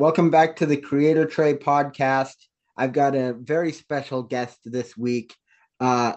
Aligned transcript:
Welcome 0.00 0.30
back 0.30 0.56
to 0.56 0.64
the 0.64 0.78
Creator 0.78 1.26
Tray 1.26 1.52
podcast. 1.52 2.36
I've 2.74 2.94
got 2.94 3.14
a 3.14 3.34
very 3.34 3.70
special 3.70 4.22
guest 4.22 4.58
this 4.64 4.96
week, 4.96 5.36
uh, 5.78 6.14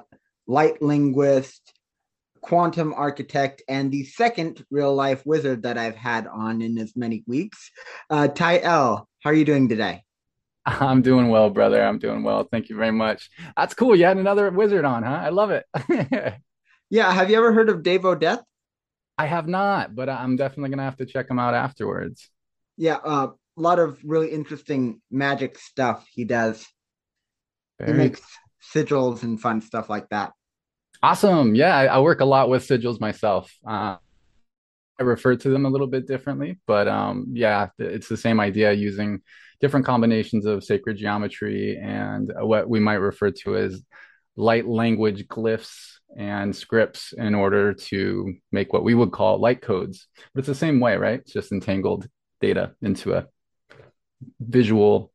light 0.48 0.82
linguist, 0.82 1.74
quantum 2.40 2.94
architect, 2.94 3.62
and 3.68 3.92
the 3.92 4.06
second 4.06 4.66
real 4.72 4.96
life 4.96 5.26
wizard 5.26 5.64
that 5.64 5.78
I've 5.78 5.98
had 5.98 6.28
on 6.28 6.62
in 6.62 6.78
as 6.78 6.96
many 6.96 7.26
weeks. 7.28 7.72
Uh, 8.10 8.30
Ty 8.30 8.60
El, 8.60 9.06
how 9.20 9.30
are 9.30 9.34
you 9.34 9.44
doing 9.44 9.68
today? 9.68 10.06
I'm 10.66 11.02
doing 11.02 11.28
well, 11.28 11.50
brother. 11.50 11.84
I'm 11.84 12.00
doing 12.00 12.24
well. 12.24 12.48
Thank 12.50 12.70
you 12.70 12.78
very 12.78 12.94
much. 12.94 13.30
That's 13.58 13.74
cool. 13.74 13.98
You 13.98 14.06
had 14.06 14.16
another 14.16 14.50
wizard 14.50 14.86
on, 14.86 15.04
huh? 15.04 15.20
I 15.24 15.28
love 15.28 15.52
it. 15.52 15.66
yeah. 16.90 17.12
Have 17.12 17.30
you 17.30 17.36
ever 17.36 17.52
heard 17.52 17.68
of 17.68 17.84
Dave 17.84 18.04
Odeth? 18.04 18.44
I 19.18 19.26
have 19.26 19.50
not, 19.50 19.94
but 19.94 20.08
I'm 20.08 20.38
definitely 20.38 20.70
going 20.70 20.78
to 20.78 20.86
have 20.86 20.98
to 21.00 21.06
check 21.06 21.30
him 21.30 21.38
out 21.38 21.54
afterwards. 21.54 22.30
Yeah. 22.78 23.00
Uh, 23.04 23.32
a 23.58 23.62
lot 23.62 23.80
of 23.80 24.00
really 24.04 24.30
interesting 24.30 25.02
magic 25.12 25.58
stuff 25.58 26.06
he 26.12 26.26
does. 26.26 26.66
Very... 27.80 27.92
He 27.92 27.98
makes 27.98 28.22
sigils 28.74 29.24
and 29.24 29.40
fun 29.40 29.62
stuff 29.62 29.90
like 29.90 30.10
that. 30.10 30.32
Awesome. 31.02 31.54
Yeah, 31.54 31.76
I, 31.76 31.86
I 31.86 32.00
work 32.00 32.22
a 32.22 32.26
lot 32.26 32.50
with 32.50 32.68
sigils 32.68 33.00
myself. 33.00 33.52
Uh, 33.68 33.98
I 35.00 35.04
refer 35.04 35.36
to 35.36 35.50
them 35.50 35.66
a 35.66 35.70
little 35.70 35.88
bit 35.88 36.08
differently, 36.08 36.60
but 36.68 36.88
um, 36.88 37.28
yeah, 37.34 37.70
it's 37.78 38.08
the 38.08 38.18
same 38.18 38.40
idea 38.40 38.72
using 38.74 39.22
different 39.60 39.86
combinations 39.86 40.46
of 40.46 40.64
sacred 40.64 40.98
geometry 40.98 41.78
and 41.78 42.32
what 42.40 42.70
we 42.70 42.80
might 42.80 42.96
refer 42.96 43.32
to 43.32 43.58
as 43.58 43.82
light 44.36 44.68
language 44.68 45.28
glyphs 45.28 45.94
and 46.16 46.56
scripts 46.56 47.14
in 47.18 47.34
order 47.34 47.74
to 47.74 48.34
make 48.52 48.72
what 48.72 48.84
we 48.84 48.94
would 48.94 49.12
call 49.12 49.40
light 49.40 49.62
codes. 49.62 50.08
But 50.34 50.40
it's 50.40 50.48
the 50.48 50.56
same 50.56 50.80
way, 50.80 50.96
right? 50.96 51.20
It's 51.20 51.34
just 51.34 51.52
entangled 51.52 52.08
data 52.40 52.74
into 52.82 53.14
a 53.14 53.28
visual 54.40 55.12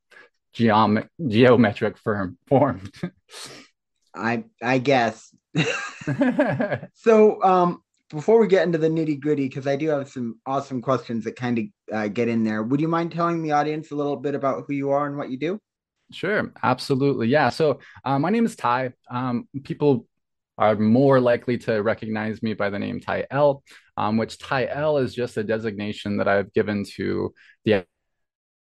geomet- 0.55 1.09
geometric 1.27 1.99
form 1.99 2.39
formed. 2.47 2.93
I 4.15 4.45
I 4.63 4.79
guess. 4.79 5.35
so 6.95 7.43
um 7.43 7.83
before 8.11 8.41
we 8.41 8.47
get 8.47 8.67
into 8.67 8.79
the 8.79 8.89
nitty 8.89 9.21
gritty, 9.21 9.49
because 9.49 9.67
I 9.67 9.77
do 9.77 9.89
have 9.89 10.09
some 10.09 10.41
awesome 10.47 10.81
questions 10.81 11.25
that 11.25 11.37
kind 11.37 11.59
of 11.59 11.65
uh, 11.93 12.09
get 12.09 12.29
in 12.29 12.43
there, 12.43 12.63
would 12.63 12.81
you 12.81 12.89
mind 12.89 13.13
telling 13.13 13.43
the 13.43 13.53
audience 13.53 13.91
a 13.91 13.95
little 13.95 14.17
bit 14.17 14.35
about 14.35 14.65
who 14.67 14.73
you 14.73 14.91
are 14.91 15.07
and 15.07 15.17
what 15.17 15.31
you 15.31 15.39
do? 15.39 15.61
Sure, 16.11 16.53
absolutely. 16.63 17.29
Yeah. 17.29 17.51
So 17.51 17.81
uh, 18.05 18.19
my 18.19 18.31
name 18.31 18.47
is 18.47 18.57
Ty. 18.57 18.93
Um, 19.11 19.47
people 19.63 20.07
are 20.57 20.75
more 20.75 21.21
likely 21.21 21.59
to 21.59 21.83
recognize 21.83 22.43
me 22.43 22.55
by 22.55 22.71
the 22.71 22.79
name 22.79 23.01
Ty 23.01 23.27
El, 23.31 23.63
um, 23.97 24.17
which 24.17 24.39
Ty 24.39 24.69
El 24.69 24.99
is 24.99 25.15
just 25.15 25.37
a 25.37 25.45
designation 25.45 26.17
that 26.17 26.29
I've 26.29 26.53
given 26.55 26.85
to 26.97 27.35
the 27.65 27.85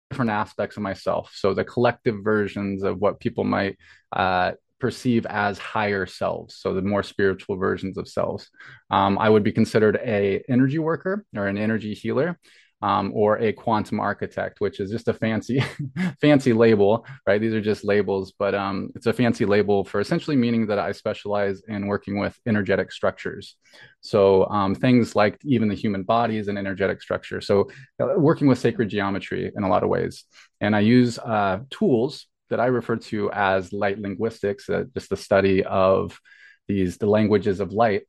different 0.09 0.31
aspects 0.31 0.78
of 0.78 0.84
myself. 0.84 1.31
So 1.36 1.53
the 1.53 1.64
collective 1.64 2.23
versions 2.23 2.84
of 2.84 3.00
what 3.00 3.20
people 3.20 3.44
might 3.44 3.78
uh, 4.12 4.53
perceive 4.80 5.25
as 5.25 5.58
higher 5.58 6.06
selves. 6.06 6.58
So 6.58 6.73
the 6.73 6.81
more 6.81 7.03
spiritual 7.03 7.58
versions 7.58 7.97
of 7.97 8.08
selves. 8.08 8.50
Um, 8.92 9.17
I 9.17 9.30
would 9.30 9.44
be 9.44 9.52
considered 9.52 9.97
a 10.03 10.44
energy 10.50 10.80
worker 10.80 11.25
or 11.36 11.47
an 11.47 11.58
energy 11.58 11.94
healer 11.94 12.39
um, 12.81 13.12
or 13.16 13.40
a 13.40 13.54
quantum 13.54 14.00
architect, 14.00 14.59
which 14.59 14.80
is 14.80 14.92
just 14.92 15.08
a 15.08 15.14
fancy, 15.14 15.64
fancy 16.22 16.54
label, 16.54 17.06
right? 17.26 17.40
These 17.40 17.54
are 17.54 17.62
just 17.62 17.84
labels, 17.84 18.34
but 18.38 18.54
um, 18.54 18.92
it's 18.95 19.08
a 19.08 19.14
fancy 19.14 19.45
label 19.45 19.84
for 19.84 20.00
essentially 20.00 20.36
meaning 20.36 20.68
that 20.68 20.80
I 20.80 20.92
specialize 20.92 21.62
in 21.68 21.88
working 21.88 22.20
with 22.20 22.38
energetic 22.46 22.92
structures. 22.92 23.56
So 24.02 24.48
um, 24.50 24.76
things 24.76 25.16
like 25.16 25.40
even 25.44 25.70
the 25.70 25.76
human 25.76 26.03
body 26.03 26.38
is 26.38 26.48
an 26.48 26.58
energetic 26.58 27.02
structure. 27.02 27.42
So 27.42 27.70
uh, 28.00 28.18
working 28.18 28.48
with 28.48 28.59
sacred 28.59 28.90
geometry 28.90 29.52
in 29.56 29.64
a 29.64 29.70
lot 29.70 29.84
of 29.84 29.90
ways, 29.90 30.26
and 30.62 30.76
I 30.76 30.81
use 30.81 31.18
uh, 31.18 31.59
tools 31.70 32.28
that 32.50 32.59
I 32.59 32.68
refer 32.68 32.98
to 32.98 33.31
as 33.31 33.73
light 33.73 34.00
linguistics, 34.00 34.70
uh, 34.70 34.84
just 34.94 35.09
the 35.09 35.18
study 35.18 35.64
of 35.64 36.20
these 36.68 36.98
the 36.98 37.08
languages 37.08 37.59
of 37.59 37.72
light 37.72 38.03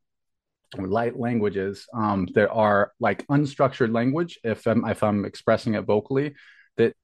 light 0.77 1.19
languages 1.19 1.87
um, 1.95 2.27
there 2.35 2.53
are 2.53 2.93
like 3.01 3.27
unstructured 3.29 3.93
language 3.95 4.39
if 4.45 4.67
I'm, 4.67 4.85
if 4.87 5.03
I'm 5.03 5.25
expressing 5.25 5.75
it 5.75 5.85
vocally 5.85 6.35
that 6.77 6.95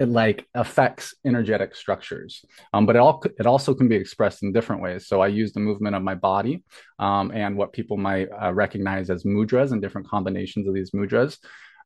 it 0.00 0.08
like 0.08 0.46
affects 0.54 1.14
energetic 1.24 1.74
structures. 1.74 2.44
Um, 2.72 2.86
but 2.86 2.96
it, 2.96 3.00
all, 3.00 3.22
it 3.38 3.46
also 3.46 3.74
can 3.74 3.88
be 3.88 3.96
expressed 3.96 4.42
in 4.42 4.52
different 4.52 4.82
ways. 4.82 5.06
So 5.06 5.20
i 5.20 5.26
use 5.26 5.52
the 5.52 5.60
movement 5.60 5.96
of 5.96 6.02
my 6.02 6.14
body 6.14 6.64
um, 6.98 7.30
and 7.32 7.56
what 7.56 7.72
people 7.72 7.96
might 7.96 8.28
uh, 8.30 8.52
recognize 8.52 9.10
as 9.10 9.24
mudras 9.24 9.72
and 9.72 9.82
different 9.82 10.08
combinations 10.08 10.66
of 10.66 10.74
these 10.74 10.90
mudras 10.90 11.38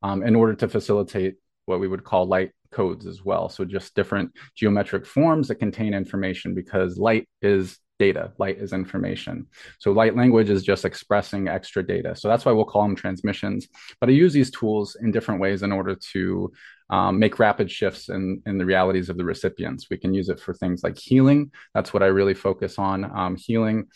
um, 0.02 0.22
in 0.22 0.34
order 0.34 0.54
to 0.54 0.68
facilitate 0.68 1.36
what 1.66 1.80
we 1.80 1.88
would 1.88 2.04
call 2.04 2.26
light 2.26 2.52
codes 2.70 3.06
as 3.06 3.24
well. 3.24 3.48
So 3.48 3.64
just 3.64 3.94
different 3.94 4.32
geometric 4.56 5.06
forms 5.06 5.48
that 5.48 5.56
contain 5.56 5.94
information 5.94 6.54
because 6.54 6.98
light 6.98 7.28
is 7.42 7.78
data. 8.00 8.32
Light 8.38 8.58
is 8.58 8.72
information. 8.72 9.46
So 9.78 9.92
light 9.92 10.16
language 10.16 10.48
is 10.48 10.62
just 10.62 10.86
expressing 10.86 11.48
extra 11.48 11.86
data. 11.86 12.16
So 12.16 12.28
that's 12.28 12.44
why 12.44 12.52
we'll 12.52 12.64
call 12.64 12.82
them 12.82 12.96
transmissions. 12.96 13.68
But 14.00 14.08
I 14.08 14.12
use 14.12 14.32
these 14.32 14.50
tools 14.50 14.96
in 15.02 15.12
different 15.12 15.40
ways 15.40 15.62
in 15.62 15.70
order 15.70 15.94
to 16.12 16.50
um, 16.88 17.18
make 17.18 17.38
rapid 17.38 17.70
shifts 17.70 18.08
in, 18.08 18.42
in 18.46 18.56
the 18.56 18.64
realities 18.64 19.10
of 19.10 19.18
the 19.18 19.24
recipients. 19.24 19.88
We 19.90 19.98
can 19.98 20.14
use 20.14 20.30
it 20.30 20.40
for 20.40 20.54
things 20.54 20.82
like 20.82 20.98
healing. 20.98 21.52
That's 21.74 21.92
what 21.92 22.02
I 22.02 22.06
really 22.06 22.34
focus 22.34 22.78
on 22.78 22.98
um, 23.04 23.36
healing. 23.36 23.86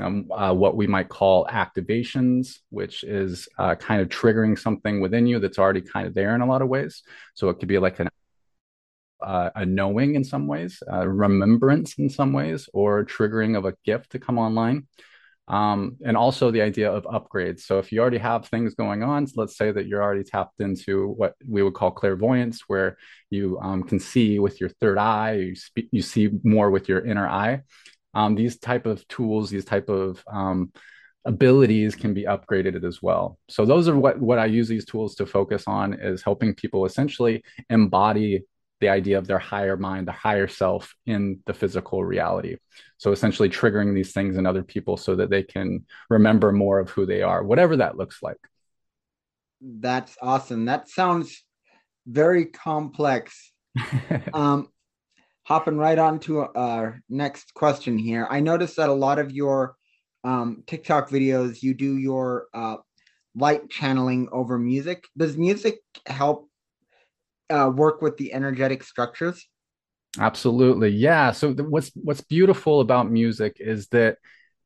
Um, 0.00 0.28
uh, 0.30 0.52
what 0.52 0.76
we 0.76 0.88
might 0.88 1.08
call 1.08 1.46
activations, 1.46 2.58
which 2.70 3.04
is 3.04 3.48
uh, 3.58 3.76
kind 3.76 4.02
of 4.02 4.08
triggering 4.08 4.58
something 4.58 5.00
within 5.00 5.24
you 5.24 5.38
that's 5.38 5.60
already 5.62 5.80
kind 5.80 6.06
of 6.08 6.14
there 6.14 6.34
in 6.34 6.40
a 6.40 6.46
lot 6.46 6.62
of 6.62 6.68
ways. 6.68 7.02
So 7.34 7.48
it 7.48 7.60
could 7.60 7.68
be 7.68 7.78
like 7.78 8.00
an 8.00 8.08
uh, 9.24 9.50
a 9.54 9.66
knowing 9.66 10.14
in 10.14 10.24
some 10.24 10.46
ways, 10.46 10.82
a 10.88 11.08
remembrance 11.08 11.98
in 11.98 12.08
some 12.08 12.32
ways, 12.32 12.68
or 12.72 13.04
triggering 13.04 13.56
of 13.56 13.64
a 13.64 13.74
gift 13.84 14.10
to 14.12 14.18
come 14.18 14.38
online. 14.38 14.86
Um, 15.46 15.98
and 16.02 16.16
also 16.16 16.50
the 16.50 16.62
idea 16.62 16.90
of 16.90 17.04
upgrades. 17.04 17.60
So 17.60 17.78
if 17.78 17.92
you 17.92 18.00
already 18.00 18.18
have 18.18 18.46
things 18.46 18.74
going 18.74 19.02
on, 19.02 19.26
so 19.26 19.42
let's 19.42 19.58
say 19.58 19.70
that 19.72 19.86
you're 19.86 20.02
already 20.02 20.24
tapped 20.24 20.60
into 20.60 21.08
what 21.08 21.34
we 21.46 21.62
would 21.62 21.74
call 21.74 21.90
clairvoyance, 21.90 22.62
where 22.66 22.96
you 23.28 23.58
um, 23.60 23.82
can 23.82 23.98
see 23.98 24.38
with 24.38 24.58
your 24.58 24.70
third 24.80 24.96
eye, 24.96 25.32
you, 25.32 25.54
spe- 25.54 25.90
you 25.92 26.00
see 26.00 26.30
more 26.44 26.70
with 26.70 26.88
your 26.88 27.04
inner 27.04 27.28
eye. 27.28 27.60
Um, 28.14 28.36
these 28.36 28.58
type 28.58 28.86
of 28.86 29.06
tools, 29.08 29.50
these 29.50 29.66
type 29.66 29.90
of 29.90 30.24
um, 30.32 30.72
abilities 31.26 31.94
can 31.94 32.14
be 32.14 32.24
upgraded 32.24 32.84
as 32.84 33.02
well. 33.02 33.38
So 33.48 33.64
those 33.66 33.88
are 33.88 33.98
what 33.98 34.20
what 34.20 34.38
I 34.38 34.46
use 34.46 34.68
these 34.68 34.84
tools 34.84 35.14
to 35.16 35.26
focus 35.26 35.64
on 35.66 35.94
is 35.94 36.22
helping 36.22 36.54
people 36.54 36.86
essentially 36.86 37.42
embody 37.70 38.44
the 38.80 38.88
idea 38.88 39.18
of 39.18 39.26
their 39.26 39.38
higher 39.38 39.76
mind, 39.76 40.06
the 40.06 40.12
higher 40.12 40.48
self 40.48 40.94
in 41.06 41.40
the 41.46 41.54
physical 41.54 42.04
reality. 42.04 42.56
So 42.98 43.12
essentially 43.12 43.48
triggering 43.48 43.94
these 43.94 44.12
things 44.12 44.36
in 44.36 44.46
other 44.46 44.62
people 44.62 44.96
so 44.96 45.16
that 45.16 45.30
they 45.30 45.42
can 45.42 45.86
remember 46.10 46.52
more 46.52 46.80
of 46.80 46.90
who 46.90 47.06
they 47.06 47.22
are, 47.22 47.42
whatever 47.42 47.76
that 47.76 47.96
looks 47.96 48.22
like. 48.22 48.38
That's 49.60 50.16
awesome. 50.20 50.66
That 50.66 50.88
sounds 50.88 51.44
very 52.06 52.46
complex. 52.46 53.52
um, 54.34 54.68
hopping 55.44 55.76
right 55.76 55.98
on 55.98 56.18
to 56.20 56.40
our 56.40 57.02
next 57.08 57.54
question 57.54 57.98
here. 57.98 58.26
I 58.30 58.40
noticed 58.40 58.76
that 58.76 58.88
a 58.88 58.94
lot 58.94 59.18
of 59.18 59.32
your 59.32 59.76
um, 60.24 60.64
TikTok 60.66 61.10
videos, 61.10 61.62
you 61.62 61.74
do 61.74 61.96
your 61.96 62.46
uh, 62.54 62.76
light 63.36 63.68
channeling 63.68 64.28
over 64.32 64.58
music. 64.58 65.04
Does 65.16 65.36
music 65.36 65.80
help 66.06 66.48
uh, 67.50 67.70
work 67.74 68.02
with 68.02 68.16
the 68.16 68.32
energetic 68.32 68.82
structures? 68.82 69.46
Absolutely, 70.18 70.90
yeah. 70.90 71.32
So 71.32 71.52
the, 71.52 71.64
what's 71.64 71.90
what's 71.94 72.20
beautiful 72.20 72.80
about 72.80 73.10
music 73.10 73.56
is 73.58 73.88
that 73.88 74.18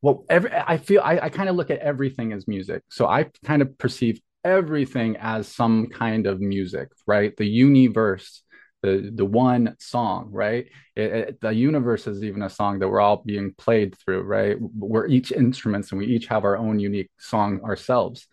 well, 0.02 0.24
every 0.28 0.52
I 0.54 0.76
feel 0.76 1.00
I, 1.02 1.18
I 1.18 1.28
kind 1.28 1.48
of 1.48 1.56
look 1.56 1.70
at 1.70 1.78
everything 1.78 2.32
as 2.32 2.46
music. 2.46 2.82
So 2.88 3.06
I 3.06 3.26
kind 3.44 3.62
of 3.62 3.76
perceive 3.78 4.20
everything 4.44 5.16
as 5.16 5.48
some 5.48 5.86
kind 5.88 6.26
of 6.26 6.40
music, 6.40 6.88
right? 7.06 7.36
The 7.36 7.46
universe, 7.46 8.42
the 8.82 9.10
the 9.12 9.24
one 9.24 9.74
song, 9.80 10.28
right? 10.30 10.66
It, 10.94 11.12
it, 11.12 11.40
the 11.40 11.50
universe 11.50 12.06
is 12.06 12.22
even 12.22 12.42
a 12.42 12.50
song 12.50 12.78
that 12.78 12.88
we're 12.88 13.00
all 13.00 13.22
being 13.24 13.54
played 13.56 13.96
through, 13.98 14.22
right? 14.22 14.56
We're 14.60 15.06
each 15.06 15.32
instruments 15.32 15.90
and 15.90 15.98
we 15.98 16.06
each 16.06 16.26
have 16.26 16.44
our 16.44 16.56
own 16.56 16.78
unique 16.78 17.10
song 17.18 17.60
ourselves. 17.64 18.26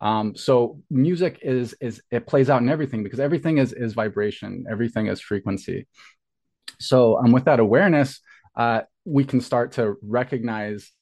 Um, 0.00 0.34
so 0.34 0.80
music 0.90 1.40
is 1.42 1.74
is 1.80 2.02
it 2.10 2.26
plays 2.26 2.48
out 2.48 2.62
in 2.62 2.68
everything 2.68 3.02
because 3.02 3.20
everything 3.20 3.58
is 3.58 3.72
is 3.72 3.92
vibration, 3.92 4.64
everything 4.70 5.06
is 5.06 5.20
frequency. 5.20 5.86
So 6.78 7.18
um, 7.18 7.32
with 7.32 7.44
that 7.44 7.60
awareness, 7.60 8.20
uh, 8.56 8.82
we 9.04 9.24
can 9.24 9.40
start 9.40 9.72
to 9.72 9.96
recognize 10.02 10.92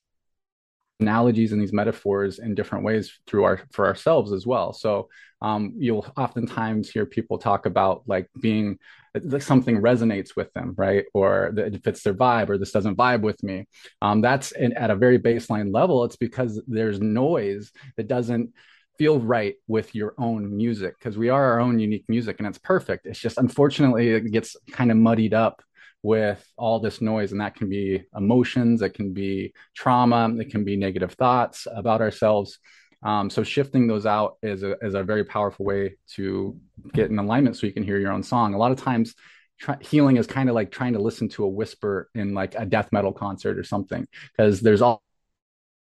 analogies 1.01 1.53
and 1.53 1.63
these 1.63 1.73
metaphors 1.73 2.41
in 2.41 2.57
different 2.57 2.85
ways 2.85 3.21
through 3.27 3.45
our 3.45 3.61
for 3.71 3.87
ourselves 3.87 4.33
as 4.33 4.47
well. 4.47 4.73
So 4.73 5.09
um, 5.41 5.75
you'll 5.79 6.07
oftentimes 6.17 6.91
hear 6.91 7.07
people 7.07 7.39
talk 7.39 7.67
about 7.67 8.03
like 8.07 8.29
being 8.41 8.79
like 9.23 9.43
something 9.43 9.81
resonates 9.81 10.31
with 10.37 10.53
them, 10.55 10.75
right? 10.77 11.05
Or 11.15 11.53
that 11.55 11.75
it 11.75 11.85
fits 11.85 12.03
their 12.03 12.15
vibe, 12.15 12.49
or 12.49 12.59
this 12.59 12.73
doesn't 12.73 12.97
vibe 12.97 13.21
with 13.23 13.43
me. 13.43 13.67
Um, 14.03 14.21
that's 14.21 14.53
in, 14.53 14.73
at 14.73 14.91
a 14.91 14.97
very 14.97 15.19
baseline 15.19 15.73
level. 15.73 16.05
It's 16.05 16.17
because 16.17 16.61
there's 16.67 17.01
noise 17.01 17.71
that 17.97 18.09
doesn't 18.09 18.53
feel 18.99 19.21
right 19.21 19.55
with 19.69 19.95
your 19.95 20.15
own 20.19 20.57
music 20.57 20.99
because 20.99 21.17
we 21.17 21.29
are 21.29 21.53
our 21.53 21.61
own 21.61 21.79
unique 21.79 22.05
music 22.09 22.37
and 22.39 22.49
it's 22.49 22.59
perfect. 22.59 23.07
It's 23.07 23.21
just 23.21 23.39
unfortunately 23.39 24.11
it 24.11 24.33
gets 24.33 24.57
kind 24.73 24.91
of 24.91 24.97
muddied 24.97 25.35
up 25.35 25.63
with 26.03 26.45
all 26.57 26.81
this 26.81 27.01
noise 27.01 27.33
and 27.33 27.41
that 27.41 27.55
can 27.55 27.69
be 27.69 28.03
emotions, 28.17 28.83
it 28.83 28.95
can 28.95 29.13
be 29.13 29.53
trauma, 29.75 30.35
it 30.39 30.51
can 30.51 30.65
be 30.65 30.77
negative 30.77 31.13
thoughts 31.13 31.67
about 31.73 32.01
ourselves. 32.01 32.59
Um, 33.03 33.31
so 33.31 33.45
shifting 33.45 33.87
those 33.87 34.07
out 34.07 34.37
is 34.43 34.65
a, 34.65 34.77
is 34.83 34.95
a 34.95 35.05
very 35.05 35.25
powerful 35.25 35.65
way 35.65 35.97
to 36.15 36.59
get 36.93 37.11
in 37.11 37.19
alignment 37.19 37.57
so 37.57 37.67
you 37.67 37.73
can 37.73 37.85
hear 37.85 37.99
your 37.99 38.13
own 38.13 38.25
song. 38.25 38.55
A 38.55 38.59
lot 38.59 38.73
of 38.73 38.81
times 38.81 39.15
try, 39.59 39.77
healing 39.81 40.17
is 40.17 40.27
kind 40.27 40.49
of 40.49 40.57
like 40.57 40.71
trying 40.73 40.95
to 40.95 40.99
listen 40.99 41.29
to 41.31 41.45
a 41.45 41.49
whisper 41.49 42.11
in 42.15 42.35
like 42.35 42.57
a 42.57 42.67
death 42.67 42.89
metal 42.91 43.13
concert 43.13 43.59
or 43.59 43.65
something 43.65 44.07
because 44.37 44.61
there's 44.61 44.83
all 44.83 45.03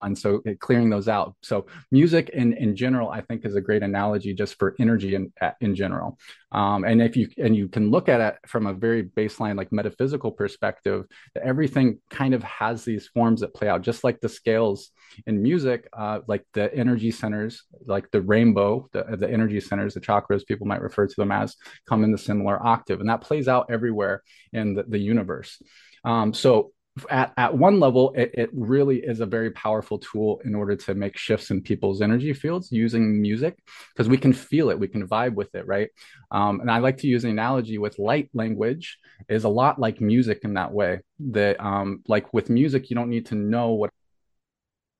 and 0.02 0.18
so 0.18 0.42
clearing 0.60 0.90
those 0.90 1.08
out. 1.08 1.36
So 1.42 1.68
music 1.92 2.30
in 2.30 2.54
in 2.54 2.76
general 2.76 3.10
i 3.10 3.22
think 3.22 3.46
is 3.46 3.56
a 3.56 3.62
great 3.62 3.84
analogy 3.84 4.34
just 4.34 4.58
for 4.58 4.76
energy 4.80 5.16
in 5.16 5.32
in 5.62 5.76
general. 5.76 6.18
Um, 6.52 6.84
and 6.84 7.02
if 7.02 7.16
you 7.16 7.30
and 7.38 7.56
you 7.56 7.68
can 7.68 7.92
look 7.92 8.10
at 8.10 8.22
it 8.22 8.36
from 8.48 8.68
a 8.68 8.74
very 8.74 9.04
baseline 9.04 9.56
like 9.56 9.72
metaphysical 9.72 10.32
perspective 10.32 11.06
everything 11.42 12.00
kind 12.10 12.34
of 12.34 12.44
has 12.44 12.84
these 12.84 13.08
forms 13.08 13.42
that 13.42 13.54
play 13.54 13.68
out. 13.68 13.82
Just 13.82 14.04
like 14.04 14.20
the 14.20 14.30
scales 14.30 14.92
in 15.28 15.42
music 15.42 15.88
uh, 15.94 16.20
like 16.28 16.46
the 16.54 16.74
energy 16.74 17.12
centers 17.12 17.64
like 17.86 18.10
the 18.12 18.22
rainbow 18.22 18.88
the, 18.94 19.04
the 19.18 19.30
energy 19.30 19.60
centers 19.60 19.94
the 19.94 20.00
chakras 20.00 20.46
people 20.46 20.68
might 20.68 20.82
refer 20.82 21.08
to 21.08 21.16
them 21.18 21.32
as 21.32 21.56
come 21.88 22.04
in 22.04 22.12
the 22.12 22.18
similar 22.18 22.62
octave. 22.66 23.00
And 23.00 23.10
that 23.10 23.22
plays 23.22 23.48
out 23.48 23.68
everywhere 23.70 24.24
in 24.54 24.74
the, 24.76 24.84
the 24.84 25.00
universe. 25.00 25.62
Um, 26.04 26.34
so 26.34 26.72
at, 27.10 27.34
at 27.38 27.58
one 27.58 27.80
level, 27.80 28.14
it, 28.16 28.32
it 28.34 28.50
really 28.54 28.98
is 28.98 29.20
a 29.20 29.26
very 29.26 29.52
powerful 29.52 30.00
tool 30.00 30.42
in 30.46 30.56
order 30.56 30.76
to 30.76 30.96
make 30.96 31.18
shifts 31.18 31.52
in 31.52 31.62
people's 31.62 32.02
energy 32.02 32.34
fields 32.34 32.72
using 32.72 33.22
music 33.22 33.58
because 33.94 34.10
we 34.10 34.18
can 34.18 34.34
feel 34.34 34.70
it, 34.70 34.80
we 34.80 34.88
can 34.88 35.08
vibe 35.08 35.34
with 35.34 35.54
it, 35.56 35.68
right? 35.68 35.90
Um, 36.32 36.62
and 36.62 36.72
I 36.72 36.80
like 36.80 36.98
to 36.98 37.08
use 37.08 37.24
an 37.24 37.32
analogy 37.32 37.78
with 37.78 38.00
light 38.00 38.30
language 38.34 38.98
is 39.28 39.44
a 39.44 39.50
lot 39.50 39.80
like 39.80 40.02
music 40.02 40.42
in 40.44 40.54
that 40.56 40.72
way. 40.72 41.02
That 41.32 41.60
um, 41.60 42.02
like 42.08 42.34
with 42.34 42.50
music, 42.50 42.90
you 42.90 42.96
don't 42.96 43.10
need 43.10 43.28
to 43.28 43.36
know 43.36 43.72
what 43.72 43.92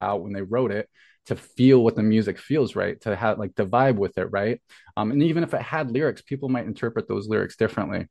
out 0.02 0.22
when 0.22 0.34
they 0.34 0.42
wrote 0.42 0.72
it 0.72 0.90
to 1.26 1.36
feel 1.36 1.84
what 1.84 1.96
the 1.96 2.04
music 2.04 2.40
feels 2.40 2.76
right 2.76 3.00
to 3.02 3.16
have 3.16 3.38
like 3.38 3.54
the 3.56 3.66
vibe 3.66 3.96
with 3.96 4.18
it 4.18 4.28
right 4.32 4.62
um, 4.98 5.12
and 5.12 5.22
even 5.22 5.44
if 5.44 5.54
it 5.54 5.62
had 5.62 5.92
lyrics 5.92 6.22
people 6.22 6.50
might 6.50 6.66
interpret 6.66 7.08
those 7.08 7.28
lyrics 7.28 7.56
differently 7.56 8.08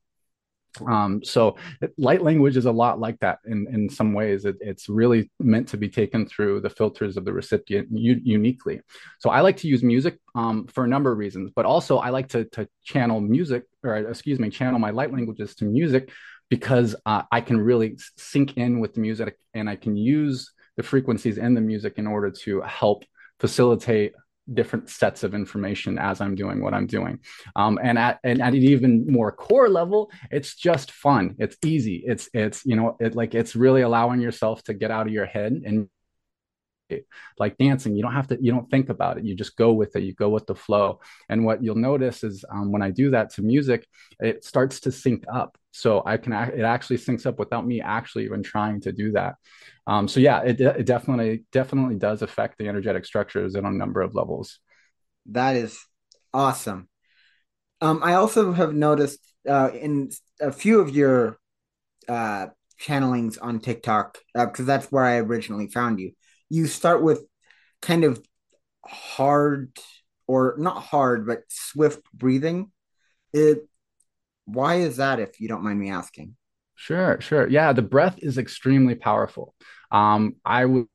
um, 0.86 1.22
so 1.24 1.56
light 1.96 2.22
language 2.22 2.56
is 2.56 2.66
a 2.66 2.72
lot 2.72 3.00
like 3.00 3.18
that 3.20 3.38
in, 3.46 3.66
in 3.72 3.88
some 3.88 4.12
ways. 4.12 4.44
It, 4.44 4.56
it's 4.60 4.88
really 4.88 5.30
meant 5.40 5.68
to 5.68 5.76
be 5.76 5.88
taken 5.88 6.26
through 6.26 6.60
the 6.60 6.70
filters 6.70 7.16
of 7.16 7.24
the 7.24 7.32
recipient 7.32 7.88
u- 7.90 8.20
uniquely. 8.22 8.80
So 9.18 9.30
I 9.30 9.40
like 9.40 9.56
to 9.58 9.68
use 9.68 9.82
music 9.82 10.18
um, 10.34 10.66
for 10.66 10.84
a 10.84 10.88
number 10.88 11.10
of 11.12 11.18
reasons, 11.18 11.50
but 11.54 11.64
also 11.64 11.98
I 11.98 12.10
like 12.10 12.28
to, 12.28 12.44
to 12.46 12.68
channel 12.84 13.20
music 13.20 13.64
or 13.82 13.96
excuse 13.96 14.38
me, 14.38 14.50
channel 14.50 14.78
my 14.78 14.90
light 14.90 15.12
languages 15.12 15.54
to 15.56 15.64
music 15.64 16.10
because 16.48 16.94
uh, 17.06 17.22
I 17.30 17.40
can 17.40 17.60
really 17.60 17.98
sink 18.16 18.56
in 18.56 18.80
with 18.80 18.94
the 18.94 19.00
music 19.00 19.36
and 19.54 19.68
I 19.68 19.76
can 19.76 19.96
use 19.96 20.52
the 20.76 20.82
frequencies 20.82 21.38
in 21.38 21.54
the 21.54 21.60
music 21.60 21.94
in 21.96 22.06
order 22.06 22.30
to 22.30 22.60
help 22.62 23.04
facilitate 23.40 24.12
different 24.54 24.88
sets 24.88 25.22
of 25.22 25.34
information 25.34 25.98
as 25.98 26.20
I'm 26.20 26.34
doing 26.34 26.62
what 26.62 26.74
I'm 26.74 26.86
doing. 26.86 27.20
Um, 27.56 27.78
and 27.82 27.98
at 27.98 28.18
and 28.24 28.40
at 28.40 28.54
an 28.54 28.62
even 28.62 29.06
more 29.06 29.32
core 29.32 29.68
level, 29.68 30.10
it's 30.30 30.54
just 30.54 30.90
fun. 30.92 31.34
It's 31.38 31.56
easy. 31.64 32.02
It's 32.06 32.28
it's 32.32 32.64
you 32.64 32.76
know 32.76 32.96
it 33.00 33.14
like 33.14 33.34
it's 33.34 33.54
really 33.56 33.82
allowing 33.82 34.20
yourself 34.20 34.62
to 34.64 34.74
get 34.74 34.90
out 34.90 35.06
of 35.06 35.12
your 35.12 35.26
head 35.26 35.52
and 35.64 35.88
like 37.38 37.56
dancing 37.58 37.94
you 37.94 38.02
don't 38.02 38.12
have 38.12 38.28
to 38.28 38.38
you 38.40 38.52
don't 38.52 38.70
think 38.70 38.88
about 38.88 39.18
it. 39.18 39.24
You 39.24 39.34
just 39.34 39.56
go 39.56 39.72
with 39.72 39.94
it. 39.96 40.02
You 40.02 40.14
go 40.14 40.28
with 40.28 40.46
the 40.46 40.54
flow. 40.54 41.00
And 41.28 41.44
what 41.44 41.62
you'll 41.62 41.76
notice 41.76 42.24
is 42.24 42.44
um, 42.50 42.72
when 42.72 42.82
i 42.82 42.90
do 42.90 43.10
that 43.10 43.30
to 43.30 43.42
music 43.42 43.86
it 44.20 44.44
starts 44.44 44.80
to 44.80 44.92
sync 44.92 45.24
up. 45.32 45.58
So 45.70 46.02
i 46.06 46.16
can 46.16 46.32
it 46.32 46.62
actually 46.62 46.98
syncs 46.98 47.26
up 47.26 47.38
without 47.38 47.66
me 47.66 47.80
actually 47.80 48.24
even 48.24 48.42
trying 48.42 48.80
to 48.82 48.92
do 48.92 49.12
that. 49.12 49.34
Um, 49.86 50.08
so 50.08 50.20
yeah 50.20 50.42
it, 50.42 50.60
it 50.60 50.86
definitely 50.86 51.44
definitely 51.52 51.96
does 51.96 52.22
affect 52.22 52.58
the 52.58 52.68
energetic 52.68 53.04
structures 53.04 53.54
in 53.54 53.64
a 53.64 53.70
number 53.70 54.00
of 54.00 54.14
levels. 54.14 54.58
That 55.26 55.56
is 55.56 55.78
awesome. 56.32 56.88
Um, 57.80 58.00
i 58.02 58.14
also 58.14 58.52
have 58.52 58.74
noticed 58.74 59.20
uh, 59.48 59.70
in 59.72 60.10
a 60.40 60.52
few 60.52 60.80
of 60.80 60.90
your 60.90 61.38
uh, 62.08 62.46
channelings 62.80 63.38
on 63.40 63.60
tiktok 63.60 64.18
because 64.34 64.60
uh, 64.60 64.64
that's 64.64 64.86
where 64.92 65.04
i 65.04 65.16
originally 65.16 65.66
found 65.68 65.98
you 65.98 66.12
you 66.50 66.66
start 66.66 67.02
with 67.02 67.24
kind 67.82 68.04
of 68.04 68.22
hard 68.84 69.76
or 70.26 70.54
not 70.58 70.82
hard 70.82 71.26
but 71.26 71.42
swift 71.48 72.02
breathing. 72.12 72.70
It 73.32 73.68
why 74.46 74.76
is 74.76 74.96
that 74.96 75.20
if 75.20 75.40
you 75.40 75.48
don't 75.48 75.62
mind 75.62 75.78
me 75.78 75.90
asking? 75.90 76.36
Sure 76.74 77.20
sure. 77.20 77.48
Yeah 77.48 77.72
the 77.72 77.82
breath 77.82 78.18
is 78.18 78.38
extremely 78.38 78.94
powerful. 78.94 79.54
Um 79.90 80.36
i 80.44 80.64
would 80.64 80.86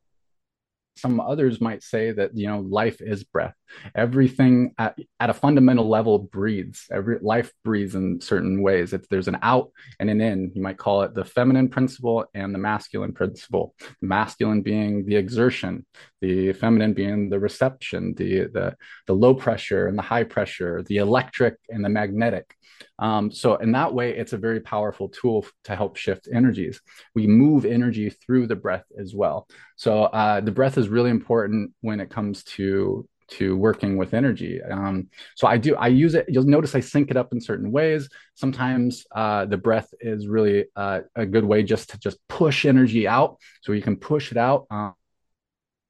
some 0.96 1.20
others 1.20 1.60
might 1.60 1.84
say 1.84 2.12
that 2.12 2.36
you 2.36 2.48
know 2.48 2.60
life 2.60 3.02
is 3.02 3.24
breath 3.24 3.56
everything 3.96 4.74
at, 4.78 4.98
at 5.20 5.30
a 5.30 5.34
fundamental 5.34 5.88
level 5.88 6.20
breathes 6.20 6.86
every 6.92 7.18
life 7.22 7.52
breathes 7.64 7.96
in 7.96 8.20
certain 8.22 8.62
ways 8.62 8.94
if 8.94 9.08
there's 9.10 9.28
an 9.28 9.38
out 9.42 9.72
and 10.00 10.10
an 10.10 10.22
in 10.22 10.52
you 10.56 10.62
might 10.62 10.78
call 10.78 11.02
it 11.02 11.14
the 11.14 11.26
feminine 11.26 11.70
principle 11.70 12.26
and 12.34 12.54
the 12.54 12.60
masculine 12.60 13.14
principle 13.14 13.74
the 14.02 14.08
masculine 14.08 14.62
being 14.62 15.06
the 15.06 15.16
exertion 15.16 15.86
the 16.22 16.54
feminine 16.54 16.94
being 16.94 17.30
the 17.30 17.40
reception 17.40 18.14
the 18.18 18.46
the, 18.54 18.76
the 19.08 19.14
low 19.14 19.34
pressure 19.34 19.88
and 19.88 19.98
the 19.98 20.04
high 20.04 20.24
pressure 20.24 20.84
the 20.88 20.98
electric 20.98 21.56
and 21.70 21.84
the 21.84 21.90
magnetic 21.90 22.56
um, 23.00 23.32
so 23.32 23.56
in 23.56 23.72
that 23.74 23.94
way, 23.94 24.16
it's 24.16 24.34
a 24.34 24.38
very 24.38 24.60
powerful 24.60 25.10
tool 25.10 25.46
to 25.66 25.76
help 25.76 25.98
shift 25.98 26.28
energies. 26.32 26.80
We 27.16 27.28
move 27.28 27.66
energy 27.66 28.10
through 28.10 28.48
the 28.48 28.56
breath 28.56 28.86
as 29.00 29.14
well. 29.16 29.48
So 29.76 30.04
uh, 30.04 30.42
the 30.42 30.52
breath 30.52 30.78
is 30.78 30.90
really 30.90 31.10
important 31.10 31.74
when 31.82 32.00
it 32.00 32.10
comes 32.10 32.44
to 32.44 33.08
to 33.38 33.56
working 33.58 33.98
with 33.98 34.14
energy. 34.14 34.62
Um, 34.62 35.10
so 35.36 35.48
I 35.48 35.58
do 35.58 35.76
I 35.76 35.88
use 35.88 36.16
it. 36.16 36.26
You'll 36.28 36.44
notice 36.44 36.76
I 36.76 36.80
sync 36.80 37.12
it 37.12 37.18
up 37.18 37.34
in 37.34 37.42
certain 37.42 37.72
ways. 37.72 38.10
Sometimes 38.36 39.06
uh, 39.16 39.46
the 39.46 39.58
breath 39.58 39.94
is 40.00 40.28
really 40.28 40.66
uh, 40.76 41.02
a 41.16 41.26
good 41.26 41.46
way 41.46 41.64
just 41.64 41.90
to 41.92 42.00
just 42.00 42.18
push 42.28 42.66
energy 42.66 43.08
out. 43.08 43.38
So 43.62 43.72
you 43.72 43.82
can 43.82 43.98
push 43.98 44.32
it 44.32 44.38
out. 44.38 44.66
Um, 44.70 44.96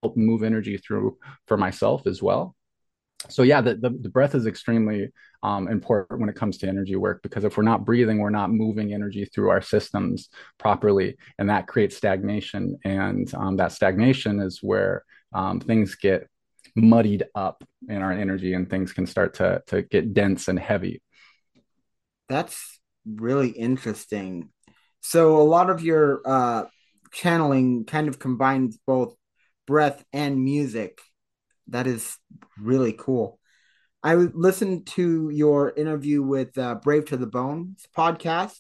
help 0.03 0.17
move 0.17 0.43
energy 0.43 0.77
through 0.77 1.17
for 1.47 1.55
myself 1.55 2.05
as 2.05 2.21
well 2.21 2.55
so 3.29 3.41
yeah 3.41 3.61
the, 3.61 3.75
the, 3.75 3.89
the, 3.89 4.09
breath 4.09 4.35
is 4.35 4.45
extremely 4.45 5.09
um, 5.43 5.69
important 5.69 6.19
when 6.19 6.29
it 6.29 6.35
comes 6.35 6.57
to 6.57 6.67
energy 6.67 6.97
work 6.97 7.21
because 7.23 7.45
if 7.45 7.55
we're 7.55 7.63
not 7.63 7.85
breathing 7.85 8.19
we're 8.19 8.29
not 8.29 8.51
moving 8.51 8.93
energy 8.93 9.25
through 9.25 9.49
our 9.49 9.61
systems 9.61 10.29
properly 10.57 11.15
and 11.39 11.49
that 11.49 11.67
creates 11.67 11.95
stagnation 11.95 12.77
and 12.83 13.33
um, 13.33 13.55
that 13.55 13.71
stagnation 13.71 14.41
is 14.41 14.59
where 14.61 15.03
um, 15.33 15.59
things 15.59 15.95
get 15.95 16.27
muddied 16.75 17.25
up 17.35 17.63
in 17.87 18.01
our 18.01 18.11
energy 18.11 18.53
and 18.53 18.69
things 18.69 18.93
can 18.93 19.05
start 19.05 19.35
to, 19.35 19.61
to 19.67 19.81
get 19.83 20.13
dense 20.13 20.47
and 20.47 20.59
heavy 20.59 21.01
that's 22.29 22.79
really 23.05 23.49
interesting 23.49 24.49
so 25.01 25.37
a 25.37 25.43
lot 25.43 25.69
of 25.69 25.83
your 25.83 26.21
uh, 26.25 26.63
channeling 27.11 27.85
kind 27.85 28.07
of 28.07 28.19
combines 28.19 28.77
both 28.85 29.15
breath 29.67 30.03
and 30.13 30.43
music 30.43 30.99
that 31.67 31.87
is 31.87 32.17
really 32.59 32.93
cool. 32.93 33.39
I 34.01 34.15
listened 34.15 34.87
to 34.87 35.29
your 35.29 35.71
interview 35.75 36.21
with 36.21 36.57
uh, 36.57 36.75
Brave 36.75 37.05
to 37.05 37.17
the 37.17 37.27
Bones 37.27 37.85
podcast. 37.97 38.57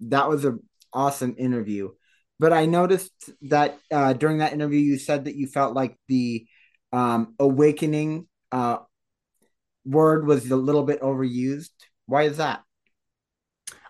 That 0.00 0.28
was 0.28 0.44
an 0.44 0.60
awesome 0.92 1.34
interview. 1.38 1.90
But 2.38 2.52
I 2.52 2.66
noticed 2.66 3.12
that 3.42 3.78
uh, 3.90 4.12
during 4.14 4.38
that 4.38 4.52
interview, 4.52 4.80
you 4.80 4.98
said 4.98 5.24
that 5.24 5.36
you 5.36 5.46
felt 5.46 5.74
like 5.74 5.96
the 6.08 6.46
um, 6.92 7.34
awakening 7.38 8.26
uh, 8.52 8.78
word 9.84 10.26
was 10.26 10.50
a 10.50 10.56
little 10.56 10.84
bit 10.84 11.00
overused. 11.00 11.70
Why 12.06 12.24
is 12.24 12.38
that? 12.38 12.62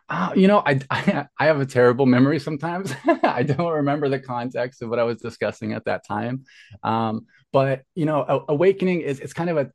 Uh, 0.09 0.33
you 0.35 0.49
know, 0.49 0.63
I, 0.67 0.81
I, 0.91 1.27
I 1.39 1.47
have 1.47 1.61
a 1.61 1.67
terrible 1.67 2.07
memory 2.07 2.41
sometimes. 2.41 2.93
I 3.23 3.43
don't 3.45 3.73
remember 3.73 4.09
the 4.09 4.19
context 4.19 4.83
of 4.83 4.91
what 4.91 4.99
I 4.99 5.05
was 5.05 5.21
discussing 5.21 5.73
at 5.73 5.85
that 5.85 6.07
time. 6.07 6.45
Um, 6.83 7.27
but 7.53 7.83
you 7.95 8.07
know, 8.07 8.23
a, 8.23 8.53
awakening 8.53 9.03
is 9.03 9.21
it's 9.21 9.33
kind 9.33 9.51
of 9.51 9.57
a, 9.57 9.71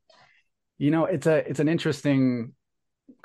you 0.78 0.92
know, 0.92 1.06
it's 1.06 1.26
a 1.26 1.38
it's 1.50 1.60
an 1.62 1.70
interesting 1.70 2.54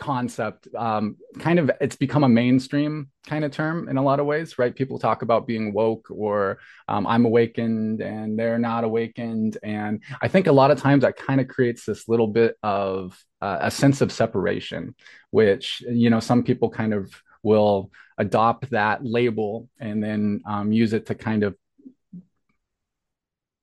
concept. 0.01 0.67
Um, 0.77 1.17
kind 1.39 1.59
of, 1.59 1.71
it's 1.81 1.95
become 1.95 2.25
a 2.25 2.29
mainstream 2.29 3.11
kind 3.27 3.45
of 3.45 3.53
term 3.53 3.89
in 3.89 3.99
a 3.99 4.03
lot 4.03 4.19
of 4.19 4.27
ways, 4.27 4.59
right? 4.59 4.75
People 4.75 4.99
talk 4.99 5.23
about 5.23 5.47
being 5.47 5.73
woke 5.73 6.09
or 6.11 6.59
um, 6.89 7.07
I'm 7.07 7.27
awakened 7.27 8.01
and 8.01 8.37
they're 8.37 8.59
not 8.59 8.83
awakened, 8.83 9.59
and 9.63 10.03
I 10.21 10.29
think 10.29 10.47
a 10.47 10.53
lot 10.53 10.71
of 10.71 10.81
times 10.81 11.03
that 11.03 11.17
kind 11.17 11.41
of 11.41 11.47
creates 11.47 11.85
this 11.85 12.09
little 12.09 12.27
bit 12.27 12.57
of 12.63 13.23
uh, 13.41 13.59
a 13.61 13.71
sense 13.71 14.01
of 14.01 14.11
separation, 14.11 14.95
which 15.31 15.83
you 15.83 16.11
know 16.11 16.21
some 16.21 16.43
people 16.43 16.71
kind 16.71 16.95
of 16.95 17.13
will 17.43 17.91
adopt 18.19 18.71
that 18.71 19.05
label 19.05 19.69
and 19.79 20.03
then 20.03 20.43
um, 20.47 20.73
use 20.73 20.93
it 20.93 21.07
to 21.07 21.15
kind 21.15 21.45
of 21.45 21.55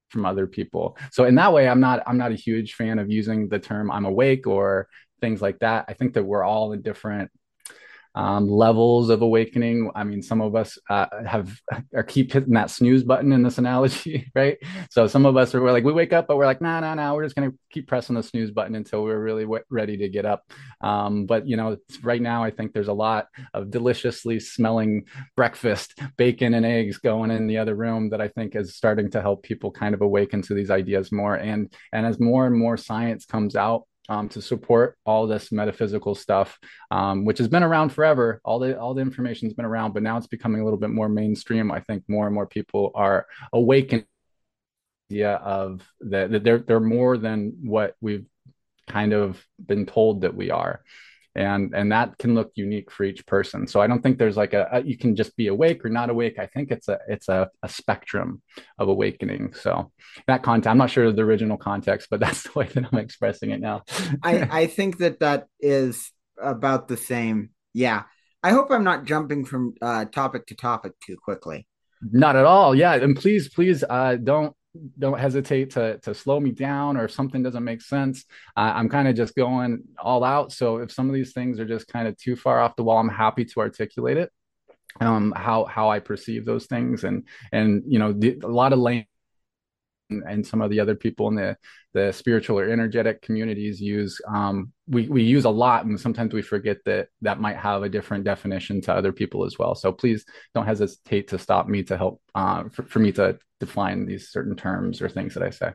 from 0.10 0.26
other 0.26 0.48
people. 0.48 0.98
So 1.12 1.26
in 1.26 1.36
that 1.36 1.52
way, 1.52 1.68
I'm 1.68 1.80
not 1.80 2.04
I'm 2.08 2.18
not 2.18 2.32
a 2.32 2.36
huge 2.36 2.76
fan 2.76 3.00
of 3.00 3.12
using 3.12 3.50
the 3.50 3.60
term 3.60 3.92
I'm 3.92 4.06
awake 4.06 4.48
or 4.48 4.88
things 5.22 5.42
like 5.42 5.60
that. 5.60 5.86
I 5.88 5.94
think 5.94 6.14
that 6.14 6.24
we're 6.24 6.44
all 6.44 6.74
in 6.74 6.82
different 6.82 7.32
um, 8.18 8.50
levels 8.50 9.12
of 9.12 9.22
awakening. 9.22 9.92
I 9.94 10.04
mean, 10.04 10.24
some 10.24 10.42
of 10.42 10.56
us 10.56 10.80
uh, 10.90 11.06
have 11.24 11.56
or 11.94 12.02
keep 12.02 12.34
hitting 12.34 12.56
that 12.56 12.72
snooze 12.72 13.04
button 13.04 13.32
in 13.32 13.44
this 13.44 13.60
analogy, 13.60 14.32
right? 14.36 14.58
So 14.90 15.06
some 15.06 15.28
of 15.28 15.38
us 15.38 15.54
are 15.54 15.72
like 15.72 15.84
we 15.84 15.94
wake 15.94 16.14
up, 16.14 16.26
but 16.28 16.36
we're 16.36 16.48
like, 16.48 16.60
nah, 16.60 16.80
nah, 16.80 16.96
nah. 16.96 17.14
We're 17.14 17.26
just 17.26 17.36
gonna 17.36 17.54
keep 17.70 17.88
pressing 17.88 18.16
the 18.16 18.24
snooze 18.24 18.50
button 18.50 18.74
until 18.74 19.04
we're 19.04 19.22
really 19.22 19.44
w- 19.44 19.64
ready 19.70 19.98
to 19.98 20.10
get 20.10 20.26
up. 20.26 20.52
Um, 20.82 21.28
but 21.28 21.48
you 21.48 21.58
know, 21.58 21.78
right 22.02 22.22
now, 22.22 22.44
I 22.44 22.50
think 22.50 22.74
there's 22.74 22.88
a 22.88 22.94
lot 22.94 23.28
of 23.54 23.70
deliciously 23.70 24.40
smelling 24.40 25.06
breakfast, 25.36 26.00
bacon 26.18 26.56
and 26.56 26.66
eggs 26.66 26.98
going 26.98 27.30
in 27.30 27.46
the 27.46 27.60
other 27.60 27.76
room 27.76 28.10
that 28.10 28.22
I 28.22 28.30
think 28.30 28.56
is 28.56 28.76
starting 28.76 29.12
to 29.12 29.22
help 29.22 29.44
people 29.44 29.70
kind 29.70 29.94
of 29.94 30.02
awaken 30.02 30.42
to 30.44 30.56
these 30.56 30.72
ideas 30.72 31.12
more. 31.12 31.36
And 31.36 31.72
and 31.94 32.04
as 32.04 32.20
more 32.20 32.48
and 32.48 32.58
more 32.58 32.78
science 32.78 33.26
comes 33.26 33.56
out 33.56 33.84
um, 34.10 34.30
to 34.30 34.42
support 34.42 34.98
all 35.06 35.28
this 35.28 35.52
metaphysical 35.52 36.16
stuff, 36.16 36.58
um, 36.92 37.26
which 37.26 37.38
has 37.40 37.48
been 37.48 37.64
around 37.64 37.90
forever. 37.90 38.42
All 38.46 38.60
the 38.60 38.80
all 38.80 38.94
the 38.94 39.02
information's 39.02 39.54
been 39.54 39.66
around, 39.66 39.94
but 39.94 40.04
now 40.04 40.18
it's 40.18 40.28
becoming 40.28 40.62
a 40.62 40.64
little 40.64 40.80
bit 40.80 40.90
more 40.90 41.10
mainstream. 41.10 41.72
I 41.72 41.80
think 41.80 42.04
more 42.08 42.26
and 42.26 42.34
more 42.34 42.48
people 42.48 42.92
are 42.96 43.28
awakening 43.54 44.06
idea 45.10 45.36
of 45.36 45.88
that 46.02 46.44
they're 46.44 46.60
they're 46.60 46.80
more 46.80 47.18
than 47.18 47.54
what 47.64 47.96
we've 48.02 48.26
kind 48.88 49.14
of 49.14 49.42
been 49.64 49.86
told 49.86 50.22
that 50.22 50.36
we 50.36 50.52
are 50.52 50.82
and 51.38 51.74
and 51.76 51.92
that 51.92 52.18
can 52.18 52.34
look 52.34 52.52
unique 52.56 52.92
for 52.92 53.04
each 53.04 53.26
person. 53.26 53.68
So 53.68 53.80
i 53.80 53.88
don't 53.88 54.02
think 54.02 54.18
there's 54.18 54.38
like 54.38 54.54
a, 54.54 54.68
a, 54.72 54.82
you 54.82 54.98
can 54.98 55.16
just 55.16 55.36
be 55.38 55.48
awake 55.48 55.86
or 55.86 55.90
not 55.90 56.10
awake. 56.10 56.40
I 56.40 56.48
think 56.48 56.72
it's 56.72 56.88
a 56.88 57.00
it's 57.08 57.30
a, 57.30 57.50
a 57.62 57.70
spectrum 57.70 58.42
of 58.80 58.90
awakening. 58.90 59.54
So 59.54 59.92
that 60.26 60.44
content 60.44 60.72
i'm 60.72 60.78
not 60.78 60.90
sure 60.90 61.06
of 61.06 61.16
the 61.16 61.22
original 61.22 61.58
context 61.58 62.08
but 62.10 62.20
that's 62.24 62.44
the 62.44 62.52
way 62.58 62.68
that 62.74 62.86
i'm 62.92 63.00
expressing 63.00 63.52
it 63.52 63.62
now. 63.62 63.84
I 64.24 64.42
i 64.64 64.68
think 64.68 64.98
that 64.98 65.20
that 65.20 65.48
is 65.60 66.12
about 66.42 66.88
the 66.88 66.98
same. 66.98 67.52
Yeah. 67.74 68.04
I 68.44 68.52
hope 68.52 68.72
i'm 68.72 68.84
not 68.84 69.06
jumping 69.06 69.46
from 69.46 69.76
uh, 69.82 70.06
topic 70.06 70.48
to 70.48 70.56
topic 70.56 70.94
too 71.06 71.18
quickly. 71.24 71.68
Not 72.02 72.36
at 72.36 72.46
all. 72.46 72.76
Yeah. 72.76 72.94
And 72.96 73.16
please 73.16 73.50
please 73.50 73.84
uh, 73.88 74.16
don't 74.16 74.56
don't 74.98 75.20
hesitate 75.20 75.72
to 75.72 75.98
to 76.00 76.14
slow 76.14 76.40
me 76.40 76.52
down 76.52 76.98
or 76.98 77.06
if 77.06 77.12
something 77.12 77.44
doesn't 77.44 77.64
make 77.64 77.82
sense 77.82 78.26
i'm 78.56 78.90
kind 78.90 79.08
of 79.08 79.16
just 79.16 79.36
going 79.36 79.84
all 79.98 80.24
out. 80.24 80.52
So 80.52 80.78
if 80.78 80.92
some 80.92 81.10
of 81.10 81.14
these 81.16 81.34
things 81.34 81.60
are 81.60 81.66
just 81.66 81.88
kind 81.88 82.08
of 82.08 82.18
too 82.18 82.36
far 82.36 82.60
off 82.60 82.76
the 82.76 82.84
wall 82.84 82.98
i'm 82.98 83.10
happy 83.10 83.46
to 83.46 83.60
articulate 83.60 84.18
it 84.18 84.32
um 85.02 85.34
how 85.36 85.66
how 85.66 85.90
i 85.90 86.00
perceive 86.00 86.46
those 86.46 86.66
things. 86.66 87.04
And 87.04 87.28
and 87.52 87.84
you 87.88 88.00
know 88.00 88.14
the, 88.14 88.40
a 88.44 88.48
lot 88.48 88.74
of 88.74 88.80
lane 88.80 89.06
and 90.10 90.46
some 90.46 90.62
of 90.62 90.70
the 90.70 90.80
other 90.80 90.96
people 90.96 91.28
in 91.28 91.36
the 91.36 91.58
the 91.94 92.12
spiritual 92.12 92.60
or 92.60 92.70
energetic 92.70 93.22
communities 93.22 93.82
use 93.82 94.22
um, 94.28 94.72
we 94.88 95.08
we 95.08 95.24
use 95.24 95.46
a 95.46 95.50
lot 95.50 95.86
and 95.86 96.00
sometimes 96.00 96.34
we 96.34 96.42
forget 96.42 96.78
that 96.86 97.08
that 97.22 97.40
might 97.40 97.58
have 97.58 97.84
a 97.84 97.90
different 97.90 98.24
definition 98.24 98.82
to 98.82 98.94
other 98.94 99.12
people 99.12 99.46
as 99.46 99.58
well. 99.58 99.76
So 99.76 99.92
please 99.92 100.26
don't 100.54 100.66
hesitate 100.66 101.30
to 101.30 101.40
stop 101.40 101.68
me 101.68 101.84
to 101.84 101.98
help 101.98 102.22
uh, 102.36 102.70
for, 102.70 102.84
for 102.84 103.00
me 103.00 103.12
to 103.14 103.38
define 103.60 104.06
these 104.06 104.30
certain 104.30 104.56
terms 104.56 105.02
or 105.02 105.10
things 105.10 105.34
that 105.34 105.44
i 105.44 105.50
say. 105.50 105.72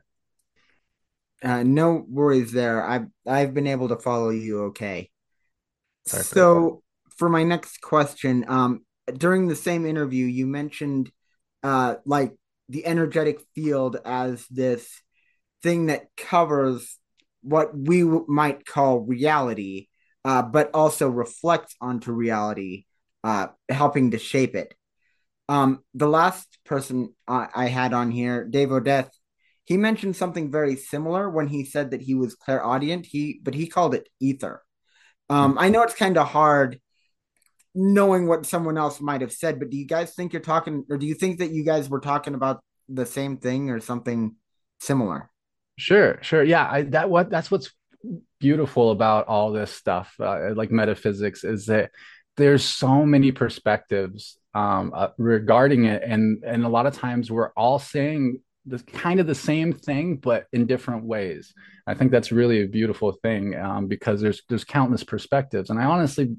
Uh, 1.42 1.64
no 1.64 2.04
worries 2.08 2.52
there. 2.52 2.84
I've 2.84 3.06
i've 3.26 3.52
been 3.52 3.66
able 3.66 3.88
to 3.88 3.96
follow 3.96 4.30
you 4.30 4.64
okay. 4.66 5.10
Sorry 6.06 6.22
so 6.22 6.82
for, 7.04 7.16
for 7.16 7.28
my 7.28 7.42
next 7.42 7.80
question 7.80 8.44
um 8.48 8.84
during 9.18 9.48
the 9.48 9.56
same 9.56 9.84
interview 9.84 10.26
you 10.26 10.46
mentioned 10.46 11.10
uh 11.62 11.96
like 12.04 12.32
the 12.68 12.86
energetic 12.86 13.40
field 13.54 13.96
as 14.04 14.46
this 14.48 14.88
thing 15.62 15.86
that 15.86 16.06
covers 16.16 16.98
what 17.42 17.76
we 17.76 18.04
might 18.04 18.64
call 18.64 19.00
reality, 19.00 19.88
uh, 20.24 20.42
but 20.42 20.70
also 20.74 21.08
reflects 21.08 21.74
onto 21.80 22.12
reality, 22.12 22.84
uh, 23.24 23.48
helping 23.68 24.12
to 24.12 24.18
shape 24.18 24.54
it. 24.54 24.74
Um, 25.48 25.82
the 25.94 26.08
last 26.08 26.58
person 26.64 27.14
I, 27.26 27.48
I 27.54 27.66
had 27.66 27.92
on 27.92 28.10
here, 28.10 28.44
Dave 28.44 28.68
Odeth, 28.68 29.10
he 29.64 29.76
mentioned 29.76 30.16
something 30.16 30.50
very 30.50 30.76
similar 30.76 31.28
when 31.28 31.48
he 31.48 31.64
said 31.64 31.90
that 31.90 32.02
he 32.02 32.14
was 32.14 32.34
clairaudient. 32.34 33.06
He 33.06 33.40
but 33.42 33.54
he 33.54 33.66
called 33.66 33.94
it 33.94 34.08
ether. 34.20 34.62
Um, 35.28 35.56
I 35.58 35.68
know 35.68 35.82
it's 35.82 35.94
kind 35.94 36.18
of 36.18 36.28
hard 36.28 36.80
knowing 37.74 38.26
what 38.26 38.46
someone 38.46 38.76
else 38.76 39.00
might 39.00 39.20
have 39.20 39.32
said, 39.32 39.58
but 39.58 39.70
do 39.70 39.76
you 39.76 39.86
guys 39.86 40.14
think 40.14 40.32
you're 40.32 40.42
talking, 40.42 40.84
or 40.90 40.98
do 40.98 41.06
you 41.06 41.14
think 41.14 41.38
that 41.38 41.50
you 41.50 41.64
guys 41.64 41.88
were 41.88 42.00
talking 42.00 42.34
about 42.34 42.62
the 42.88 43.06
same 43.06 43.36
thing 43.36 43.70
or 43.70 43.80
something 43.80 44.36
similar? 44.80 45.30
Sure, 45.78 46.18
sure. 46.22 46.42
Yeah, 46.42 46.68
I, 46.70 46.82
that 46.82 47.08
what 47.08 47.30
that's 47.30 47.50
what's 47.50 47.72
beautiful 48.40 48.90
about 48.90 49.26
all 49.26 49.52
this 49.52 49.72
stuff, 49.72 50.14
uh, 50.20 50.54
like 50.54 50.70
metaphysics, 50.70 51.44
is 51.44 51.66
that 51.66 51.90
there's 52.36 52.64
so 52.64 53.06
many 53.06 53.32
perspectives 53.32 54.38
um, 54.54 54.92
uh, 54.94 55.08
regarding 55.16 55.86
it, 55.86 56.02
and 56.04 56.44
and 56.44 56.64
a 56.64 56.68
lot 56.68 56.86
of 56.86 56.94
times 56.94 57.30
we're 57.30 57.52
all 57.56 57.78
saying 57.78 58.40
this 58.64 58.82
kind 58.82 59.18
of 59.18 59.26
the 59.26 59.34
same 59.34 59.72
thing, 59.72 60.16
but 60.16 60.46
in 60.52 60.66
different 60.66 61.04
ways. 61.04 61.52
I 61.86 61.94
think 61.94 62.12
that's 62.12 62.30
really 62.30 62.62
a 62.62 62.68
beautiful 62.68 63.12
thing 63.12 63.58
um, 63.58 63.88
because 63.88 64.20
there's 64.20 64.42
there's 64.48 64.64
countless 64.64 65.04
perspectives, 65.04 65.70
and 65.70 65.80
I 65.80 65.84
honestly 65.84 66.36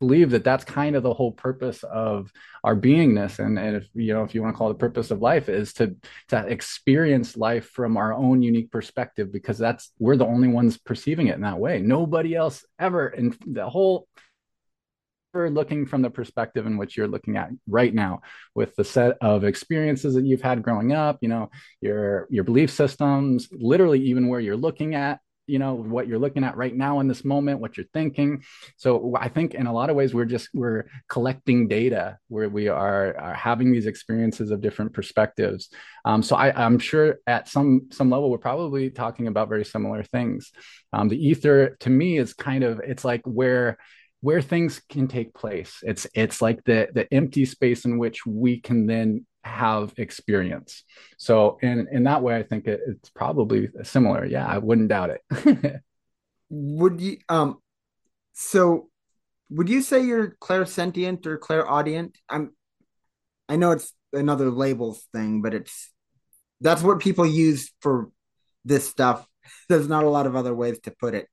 believe 0.00 0.30
that 0.30 0.44
that's 0.44 0.64
kind 0.64 0.96
of 0.96 1.02
the 1.02 1.14
whole 1.14 1.32
purpose 1.32 1.82
of 1.84 2.32
our 2.64 2.76
beingness. 2.76 3.38
And, 3.38 3.58
and 3.58 3.76
if 3.76 3.88
you 3.94 4.14
know 4.14 4.22
if 4.22 4.34
you 4.34 4.42
want 4.42 4.54
to 4.54 4.58
call 4.58 4.70
it 4.70 4.74
the 4.74 4.78
purpose 4.78 5.10
of 5.10 5.20
life 5.20 5.48
is 5.48 5.72
to 5.74 5.96
to 6.28 6.46
experience 6.46 7.36
life 7.36 7.70
from 7.70 7.96
our 7.96 8.12
own 8.12 8.42
unique 8.42 8.70
perspective 8.70 9.32
because 9.32 9.58
that's 9.58 9.92
we're 9.98 10.16
the 10.16 10.26
only 10.26 10.48
ones 10.48 10.78
perceiving 10.78 11.28
it 11.28 11.36
in 11.36 11.42
that 11.42 11.58
way. 11.58 11.80
Nobody 11.80 12.34
else 12.34 12.64
ever 12.78 13.08
in 13.08 13.36
the 13.46 13.68
whole 13.68 14.06
looking 15.34 15.86
from 15.86 16.02
the 16.02 16.10
perspective 16.10 16.66
in 16.66 16.76
which 16.76 16.96
you're 16.96 17.08
looking 17.08 17.36
at 17.36 17.48
right 17.66 17.94
now 17.94 18.20
with 18.54 18.76
the 18.76 18.84
set 18.84 19.16
of 19.22 19.44
experiences 19.44 20.14
that 20.14 20.26
you've 20.26 20.42
had 20.42 20.62
growing 20.62 20.92
up 20.92 21.16
you 21.22 21.28
know 21.28 21.50
your 21.80 22.26
your 22.30 22.44
belief 22.44 22.70
systems 22.70 23.48
literally 23.50 24.00
even 24.00 24.28
where 24.28 24.40
you're 24.40 24.56
looking 24.56 24.94
at 24.94 25.20
you 25.46 25.58
know 25.58 25.74
what 25.74 26.06
you're 26.06 26.18
looking 26.18 26.44
at 26.44 26.56
right 26.56 26.74
now 26.74 27.00
in 27.00 27.08
this 27.08 27.24
moment 27.24 27.60
what 27.60 27.76
you're 27.76 27.86
thinking. 27.92 28.42
So 28.76 29.14
i 29.18 29.28
think 29.28 29.54
in 29.54 29.66
a 29.66 29.72
lot 29.72 29.90
of 29.90 29.96
ways 29.96 30.14
we're 30.14 30.24
just 30.24 30.48
we're 30.54 30.84
collecting 31.08 31.68
data 31.68 32.18
where 32.28 32.48
we 32.48 32.68
are, 32.68 33.16
are 33.18 33.34
having 33.34 33.72
these 33.72 33.86
experiences 33.86 34.50
of 34.50 34.60
different 34.60 34.92
perspectives. 34.92 35.68
Um, 36.04 36.22
so 36.22 36.36
I, 36.36 36.64
am 36.64 36.78
sure 36.78 37.18
at 37.26 37.48
some 37.48 37.88
some 37.90 38.10
level 38.10 38.30
we're 38.30 38.38
probably 38.38 38.90
talking 38.90 39.26
about 39.26 39.48
very 39.48 39.64
similar 39.64 40.02
things. 40.02 40.52
Um, 40.92 41.08
the 41.08 41.26
ether 41.28 41.76
to 41.80 41.90
me 41.90 42.18
is 42.18 42.34
kind 42.34 42.64
of 42.64 42.80
it's 42.80 43.04
like 43.04 43.22
where 43.24 43.78
where 44.20 44.40
things 44.40 44.80
can 44.88 45.08
take 45.08 45.34
place. 45.34 45.78
It's 45.82 46.06
it's 46.14 46.40
like 46.40 46.64
the 46.64 46.88
the 46.94 47.12
empty 47.12 47.44
space 47.44 47.84
in 47.84 47.98
which 47.98 48.24
we 48.24 48.60
can 48.60 48.86
then 48.86 49.26
have 49.44 49.92
experience. 49.96 50.84
So 51.18 51.58
in 51.62 51.88
in 51.90 52.04
that 52.04 52.22
way, 52.22 52.36
I 52.36 52.42
think 52.42 52.66
it, 52.66 52.80
it's 52.86 53.10
probably 53.10 53.68
similar. 53.82 54.24
Yeah, 54.24 54.46
I 54.46 54.58
wouldn't 54.58 54.88
doubt 54.88 55.10
it. 55.10 55.82
would 56.50 57.00
you 57.00 57.16
um 57.28 57.58
so 58.32 58.88
would 59.50 59.68
you 59.68 59.82
say 59.82 60.04
you're 60.04 60.36
clairsentient 60.40 61.26
or 61.26 61.38
clairaudient? 61.38 62.16
I'm 62.28 62.52
I 63.48 63.56
know 63.56 63.72
it's 63.72 63.92
another 64.12 64.50
labels 64.50 65.06
thing, 65.12 65.42
but 65.42 65.54
it's 65.54 65.90
that's 66.60 66.82
what 66.82 67.00
people 67.00 67.26
use 67.26 67.72
for 67.80 68.10
this 68.64 68.88
stuff. 68.88 69.26
There's 69.68 69.88
not 69.88 70.04
a 70.04 70.08
lot 70.08 70.26
of 70.26 70.36
other 70.36 70.54
ways 70.54 70.78
to 70.84 70.90
put 70.90 71.14
it. 71.14 71.28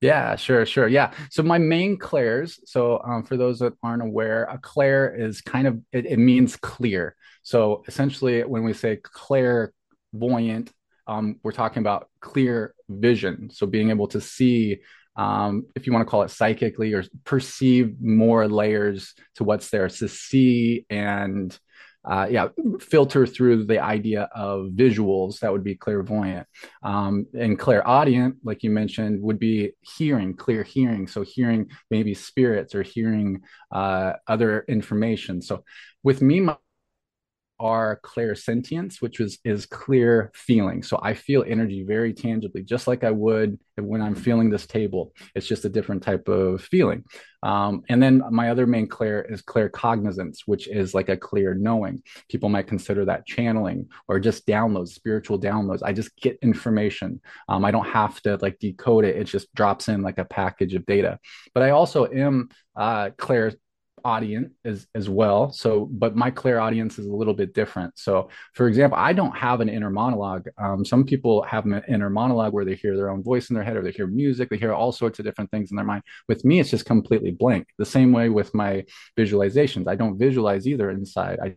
Yeah, 0.00 0.36
sure, 0.36 0.66
sure. 0.66 0.86
Yeah. 0.88 1.12
So 1.30 1.42
my 1.42 1.58
main 1.58 1.96
clairs. 1.98 2.60
So 2.66 3.00
um, 3.04 3.22
for 3.24 3.36
those 3.36 3.58
that 3.60 3.72
aren't 3.82 4.02
aware, 4.02 4.44
a 4.44 4.58
clair 4.58 5.14
is 5.14 5.40
kind 5.40 5.66
of 5.66 5.80
it, 5.92 6.04
it 6.06 6.18
means 6.18 6.56
clear. 6.56 7.16
So 7.42 7.82
essentially, 7.88 8.42
when 8.44 8.64
we 8.64 8.72
say 8.74 8.96
clairvoyant, 9.02 10.70
um, 11.06 11.38
we're 11.42 11.52
talking 11.52 11.80
about 11.80 12.08
clear 12.20 12.74
vision. 12.88 13.50
So 13.50 13.66
being 13.66 13.90
able 13.90 14.08
to 14.08 14.20
see, 14.20 14.80
um, 15.16 15.66
if 15.74 15.86
you 15.86 15.92
want 15.92 16.06
to 16.06 16.10
call 16.10 16.22
it 16.22 16.30
psychically, 16.30 16.92
or 16.92 17.04
perceive 17.24 17.94
more 18.00 18.46
layers 18.48 19.14
to 19.36 19.44
what's 19.44 19.70
there, 19.70 19.88
to 19.88 20.08
see 20.08 20.84
and 20.90 21.56
uh, 22.04 22.26
yeah, 22.30 22.48
filter 22.80 23.26
through 23.26 23.64
the 23.64 23.78
idea 23.78 24.28
of 24.34 24.70
visuals. 24.74 25.40
That 25.40 25.52
would 25.52 25.64
be 25.64 25.74
clairvoyant. 25.74 26.46
Um, 26.82 27.26
and 27.38 27.58
clairaudient, 27.58 28.36
like 28.44 28.62
you 28.62 28.70
mentioned, 28.70 29.22
would 29.22 29.38
be 29.38 29.72
hearing, 29.80 30.34
clear 30.34 30.62
hearing. 30.62 31.06
So 31.06 31.22
hearing 31.22 31.70
maybe 31.90 32.14
spirits 32.14 32.74
or 32.74 32.82
hearing 32.82 33.42
uh, 33.72 34.14
other 34.26 34.64
information. 34.68 35.42
So 35.42 35.64
with 36.02 36.20
me, 36.20 36.40
my 36.40 36.56
are 37.60 38.00
clairsentience, 38.02 39.00
which 39.00 39.20
is 39.20 39.38
is 39.44 39.66
clear 39.66 40.30
feeling. 40.34 40.82
So 40.82 40.98
I 41.02 41.14
feel 41.14 41.44
energy 41.46 41.84
very 41.84 42.12
tangibly, 42.12 42.62
just 42.62 42.86
like 42.86 43.04
I 43.04 43.10
would 43.10 43.58
when 43.76 44.02
I'm 44.02 44.14
feeling 44.14 44.50
this 44.50 44.66
table. 44.66 45.12
It's 45.34 45.46
just 45.46 45.64
a 45.64 45.68
different 45.68 46.02
type 46.02 46.28
of 46.28 46.62
feeling. 46.62 47.04
Um, 47.42 47.82
and 47.90 48.02
then 48.02 48.22
my 48.30 48.50
other 48.50 48.66
main 48.66 48.86
clair 48.86 49.22
is 49.22 49.42
claircognizance, 49.42 50.38
which 50.46 50.66
is 50.66 50.94
like 50.94 51.08
a 51.10 51.16
clear 51.16 51.54
knowing. 51.54 52.02
People 52.30 52.48
might 52.48 52.66
consider 52.66 53.04
that 53.04 53.26
channeling 53.26 53.88
or 54.08 54.18
just 54.18 54.46
downloads, 54.46 54.88
spiritual 54.88 55.38
downloads. 55.38 55.82
I 55.84 55.92
just 55.92 56.16
get 56.16 56.38
information. 56.40 57.20
Um, 57.48 57.64
I 57.64 57.70
don't 57.70 57.88
have 57.88 58.20
to 58.22 58.38
like 58.40 58.58
decode 58.58 59.04
it. 59.04 59.16
It 59.16 59.24
just 59.24 59.54
drops 59.54 59.88
in 59.88 60.02
like 60.02 60.18
a 60.18 60.24
package 60.24 60.74
of 60.74 60.86
data. 60.86 61.18
But 61.52 61.64
I 61.64 61.70
also 61.70 62.06
am 62.06 62.48
uh, 62.76 63.10
clair 63.18 63.52
audience 64.04 64.52
as 64.64 64.86
as 64.94 65.08
well. 65.08 65.50
So, 65.52 65.88
but 65.90 66.14
my 66.14 66.30
clairaudience 66.30 66.98
is 66.98 67.06
a 67.06 67.14
little 67.14 67.34
bit 67.34 67.54
different. 67.54 67.98
So, 67.98 68.28
for 68.52 68.68
example, 68.68 68.98
I 68.98 69.12
don't 69.12 69.36
have 69.36 69.60
an 69.60 69.68
inner 69.68 69.90
monologue. 69.90 70.46
Um, 70.58 70.84
some 70.84 71.04
people 71.04 71.42
have 71.42 71.64
an 71.66 71.82
inner 71.88 72.10
monologue 72.10 72.52
where 72.52 72.64
they 72.64 72.74
hear 72.74 72.96
their 72.96 73.10
own 73.10 73.22
voice 73.22 73.50
in 73.50 73.54
their 73.54 73.64
head, 73.64 73.76
or 73.76 73.82
they 73.82 73.92
hear 73.92 74.06
music, 74.06 74.50
they 74.50 74.58
hear 74.58 74.72
all 74.72 74.92
sorts 74.92 75.18
of 75.18 75.24
different 75.24 75.50
things 75.50 75.70
in 75.70 75.76
their 75.76 75.84
mind. 75.84 76.02
With 76.28 76.44
me, 76.44 76.60
it's 76.60 76.70
just 76.70 76.86
completely 76.86 77.30
blank. 77.30 77.66
The 77.78 77.86
same 77.86 78.12
way 78.12 78.28
with 78.28 78.54
my 78.54 78.84
visualizations, 79.18 79.88
I 79.88 79.96
don't 79.96 80.18
visualize 80.18 80.66
either 80.66 80.90
inside. 80.90 81.38
I 81.42 81.56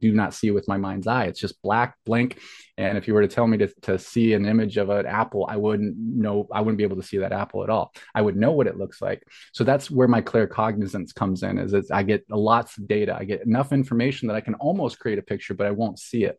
do 0.00 0.12
not 0.12 0.34
see 0.34 0.50
with 0.50 0.68
my 0.68 0.76
mind's 0.76 1.06
eye. 1.06 1.24
It's 1.24 1.40
just 1.40 1.60
black, 1.62 1.96
blank. 2.04 2.38
And 2.78 2.98
if 2.98 3.08
you 3.08 3.14
were 3.14 3.22
to 3.22 3.28
tell 3.28 3.46
me 3.46 3.56
to, 3.58 3.68
to 3.82 3.98
see 3.98 4.34
an 4.34 4.44
image 4.44 4.76
of 4.76 4.90
an 4.90 5.06
apple, 5.06 5.46
I 5.48 5.56
wouldn't 5.56 5.96
know, 5.96 6.46
I 6.52 6.60
wouldn't 6.60 6.78
be 6.78 6.84
able 6.84 6.96
to 6.96 7.02
see 7.02 7.18
that 7.18 7.32
apple 7.32 7.62
at 7.62 7.70
all. 7.70 7.92
I 8.14 8.22
would 8.22 8.36
know 8.36 8.52
what 8.52 8.66
it 8.66 8.76
looks 8.76 9.00
like. 9.00 9.22
So 9.52 9.64
that's 9.64 9.90
where 9.90 10.08
my 10.08 10.20
claircognizance 10.20 11.14
comes 11.14 11.42
in 11.42 11.58
is, 11.58 11.72
is 11.72 11.90
I 11.90 12.02
get 12.02 12.24
lots 12.28 12.76
of 12.76 12.86
data. 12.86 13.16
I 13.18 13.24
get 13.24 13.46
enough 13.46 13.72
information 13.72 14.28
that 14.28 14.36
I 14.36 14.42
can 14.42 14.54
almost 14.54 14.98
create 14.98 15.18
a 15.18 15.22
picture, 15.22 15.54
but 15.54 15.66
I 15.66 15.70
won't 15.70 15.98
see 15.98 16.24
it. 16.24 16.38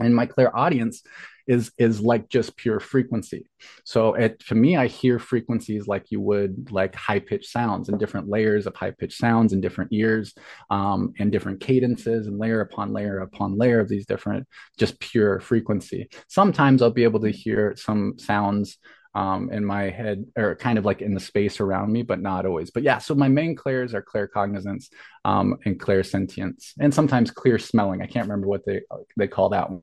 And 0.00 0.14
my 0.14 0.26
clairaudience 0.26 1.02
is 1.48 1.72
is 1.78 2.00
like 2.00 2.28
just 2.28 2.56
pure 2.56 2.78
frequency. 2.78 3.46
So 3.84 4.14
it 4.14 4.38
to 4.48 4.54
me, 4.54 4.76
I 4.76 4.86
hear 4.86 5.18
frequencies 5.18 5.88
like 5.88 6.10
you 6.10 6.20
would 6.20 6.70
like 6.70 6.94
high 6.94 7.18
pitched 7.18 7.50
sounds 7.50 7.88
and 7.88 7.98
different 7.98 8.28
layers 8.28 8.66
of 8.66 8.76
high 8.76 8.92
pitched 8.92 9.18
sounds 9.18 9.52
in 9.54 9.60
different 9.60 9.92
ears 9.92 10.34
um, 10.70 11.14
and 11.18 11.32
different 11.32 11.60
cadences 11.60 12.26
and 12.26 12.38
layer 12.38 12.60
upon 12.60 12.92
layer 12.92 13.20
upon 13.20 13.56
layer 13.56 13.80
of 13.80 13.88
these 13.88 14.06
different 14.06 14.46
just 14.76 15.00
pure 15.00 15.40
frequency. 15.40 16.08
Sometimes 16.28 16.82
I'll 16.82 16.90
be 16.90 17.04
able 17.04 17.20
to 17.20 17.30
hear 17.30 17.74
some 17.76 18.18
sounds 18.18 18.76
um, 19.14 19.50
in 19.50 19.64
my 19.64 19.84
head 19.84 20.26
or 20.36 20.54
kind 20.54 20.78
of 20.78 20.84
like 20.84 21.00
in 21.00 21.14
the 21.14 21.20
space 21.20 21.60
around 21.60 21.90
me, 21.90 22.02
but 22.02 22.20
not 22.20 22.44
always. 22.44 22.70
But 22.70 22.82
yeah, 22.82 22.98
so 22.98 23.14
my 23.14 23.28
main 23.28 23.56
clairs 23.56 23.94
are 23.94 24.02
claircognizance 24.02 24.90
um, 25.24 25.56
and 25.64 25.80
clairsentience, 25.80 26.72
and 26.78 26.92
sometimes 26.92 27.30
clear 27.30 27.58
smelling. 27.58 28.02
I 28.02 28.06
can't 28.06 28.28
remember 28.28 28.46
what 28.48 28.66
they 28.66 28.82
they 29.16 29.26
call 29.26 29.48
that 29.48 29.70
one 29.70 29.82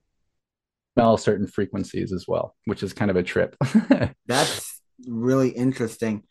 smell 0.95 1.17
certain 1.17 1.45
frequencies 1.45 2.13
as 2.13 2.25
well, 2.27 2.55
which 2.65 2.81
is 2.81 2.93
kind 2.93 3.11
of 3.11 3.17
a 3.17 3.23
trip. 3.23 3.55
That's 4.25 4.81
really 5.07 5.49
interesting. 5.49 6.23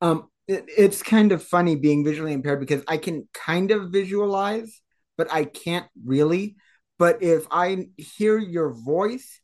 Um, 0.00 0.28
it, 0.46 0.64
it's 0.68 1.02
kind 1.02 1.32
of 1.32 1.42
funny 1.42 1.74
being 1.74 2.04
visually 2.04 2.32
impaired 2.32 2.60
because 2.60 2.82
I 2.86 2.98
can 2.98 3.28
kind 3.34 3.72
of 3.72 3.90
visualize, 3.90 4.80
but 5.18 5.32
I 5.32 5.44
can't 5.44 5.86
really. 6.04 6.56
But 6.98 7.22
if 7.22 7.46
I 7.50 7.88
hear 7.96 8.38
your 8.38 8.72
voice, 8.72 9.40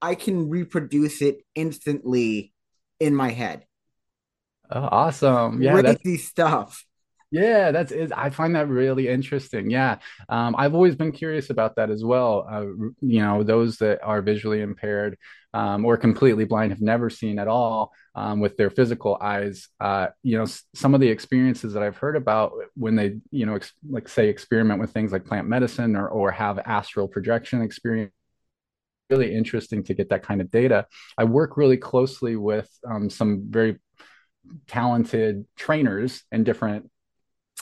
I 0.00 0.14
can 0.14 0.48
reproduce 0.48 1.20
it 1.20 1.38
instantly 1.54 2.52
in 3.00 3.14
my 3.14 3.30
head. 3.30 3.66
Oh, 4.70 4.82
awesome! 4.82 5.62
Yeah, 5.62 5.72
crazy 5.80 6.16
that's... 6.16 6.24
stuff. 6.24 6.85
Yeah, 7.32 7.72
that's 7.72 7.90
it. 7.90 8.12
I 8.16 8.30
find 8.30 8.54
that 8.54 8.68
really 8.68 9.08
interesting. 9.08 9.68
Yeah, 9.68 9.98
um, 10.28 10.54
I've 10.56 10.74
always 10.74 10.94
been 10.94 11.10
curious 11.10 11.50
about 11.50 11.74
that 11.76 11.90
as 11.90 12.04
well. 12.04 12.46
Uh, 12.48 12.62
you 13.00 13.20
know, 13.20 13.42
those 13.42 13.78
that 13.78 14.00
are 14.02 14.22
visually 14.22 14.60
impaired 14.60 15.18
um, 15.52 15.84
or 15.84 15.96
completely 15.96 16.44
blind 16.44 16.70
have 16.70 16.80
never 16.80 17.10
seen 17.10 17.38
at 17.40 17.48
all 17.48 17.92
um, 18.14 18.38
with 18.38 18.56
their 18.56 18.70
physical 18.70 19.18
eyes. 19.20 19.68
Uh, 19.80 20.06
you 20.22 20.36
know, 20.38 20.44
s- 20.44 20.62
some 20.74 20.94
of 20.94 21.00
the 21.00 21.08
experiences 21.08 21.72
that 21.72 21.82
I've 21.82 21.96
heard 21.96 22.14
about 22.16 22.52
when 22.76 22.94
they, 22.94 23.16
you 23.32 23.44
know, 23.44 23.56
ex- 23.56 23.72
like 23.90 24.08
say 24.08 24.28
experiment 24.28 24.80
with 24.80 24.92
things 24.92 25.10
like 25.10 25.24
plant 25.24 25.48
medicine 25.48 25.96
or 25.96 26.08
or 26.08 26.30
have 26.30 26.58
astral 26.60 27.08
projection 27.08 27.60
experience 27.60 28.12
really 29.10 29.34
interesting 29.34 29.84
to 29.84 29.94
get 29.94 30.08
that 30.10 30.22
kind 30.22 30.40
of 30.40 30.50
data. 30.50 30.86
I 31.16 31.24
work 31.24 31.56
really 31.56 31.76
closely 31.76 32.36
with 32.36 32.68
um, 32.88 33.08
some 33.08 33.44
very 33.48 33.78
talented 34.68 35.46
trainers 35.56 36.24
and 36.32 36.44
different 36.44 36.90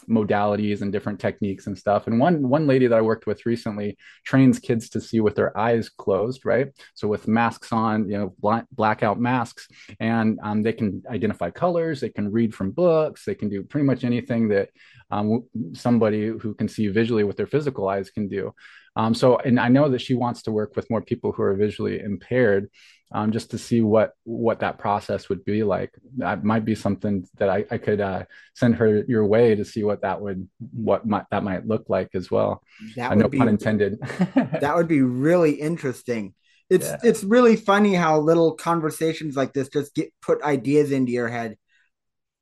modalities 0.08 0.82
and 0.82 0.92
different 0.92 1.20
techniques 1.20 1.66
and 1.66 1.76
stuff. 1.76 2.06
And 2.06 2.18
one 2.18 2.48
one 2.48 2.66
lady 2.66 2.86
that 2.86 2.98
I 2.98 3.02
worked 3.02 3.26
with 3.26 3.46
recently 3.46 3.96
trains 4.24 4.58
kids 4.58 4.88
to 4.90 5.00
see 5.00 5.20
with 5.20 5.34
their 5.34 5.56
eyes 5.56 5.88
closed, 5.88 6.44
right? 6.44 6.68
So 6.94 7.08
with 7.08 7.28
masks 7.28 7.72
on, 7.72 8.08
you 8.08 8.18
know, 8.18 8.34
black, 8.38 8.66
blackout 8.72 9.20
masks, 9.20 9.68
and 10.00 10.38
um, 10.42 10.62
they 10.62 10.72
can 10.72 11.02
identify 11.08 11.50
colors, 11.50 12.00
they 12.00 12.10
can 12.10 12.30
read 12.30 12.54
from 12.54 12.70
books, 12.70 13.24
they 13.24 13.34
can 13.34 13.48
do 13.48 13.62
pretty 13.62 13.86
much 13.86 14.04
anything 14.04 14.48
that 14.48 14.70
um, 15.10 15.44
somebody 15.74 16.26
who 16.26 16.54
can 16.54 16.68
see 16.68 16.88
visually 16.88 17.24
with 17.24 17.36
their 17.36 17.46
physical 17.46 17.88
eyes 17.88 18.10
can 18.10 18.28
do. 18.28 18.52
Um, 18.96 19.14
so, 19.14 19.38
and 19.38 19.58
I 19.58 19.68
know 19.68 19.88
that 19.88 20.00
she 20.00 20.14
wants 20.14 20.42
to 20.42 20.52
work 20.52 20.76
with 20.76 20.88
more 20.90 21.02
people 21.02 21.32
who 21.32 21.42
are 21.42 21.54
visually 21.54 21.98
impaired, 21.98 22.70
um, 23.12 23.32
just 23.32 23.50
to 23.50 23.58
see 23.58 23.80
what 23.80 24.12
what 24.24 24.60
that 24.60 24.78
process 24.78 25.28
would 25.28 25.44
be 25.44 25.62
like. 25.62 25.92
That 26.18 26.44
might 26.44 26.64
be 26.64 26.74
something 26.74 27.26
that 27.38 27.48
I, 27.48 27.64
I 27.70 27.78
could 27.78 28.00
uh, 28.00 28.24
send 28.54 28.76
her 28.76 29.04
your 29.08 29.26
way 29.26 29.54
to 29.54 29.64
see 29.64 29.82
what 29.82 30.02
that 30.02 30.20
would 30.20 30.48
what 30.72 31.06
might, 31.06 31.24
that 31.30 31.44
might 31.44 31.66
look 31.66 31.86
like 31.88 32.10
as 32.14 32.30
well. 32.30 32.62
That 32.96 33.12
uh, 33.12 33.14
no 33.14 33.28
be, 33.28 33.38
pun 33.38 33.48
intended. 33.48 33.98
that 34.34 34.74
would 34.76 34.88
be 34.88 35.02
really 35.02 35.52
interesting. 35.52 36.34
It's 36.70 36.86
yeah. 36.86 36.98
it's 37.02 37.24
really 37.24 37.56
funny 37.56 37.94
how 37.94 38.20
little 38.20 38.54
conversations 38.54 39.36
like 39.36 39.52
this 39.52 39.68
just 39.68 39.94
get 39.94 40.12
put 40.22 40.42
ideas 40.42 40.92
into 40.92 41.12
your 41.12 41.28
head. 41.28 41.56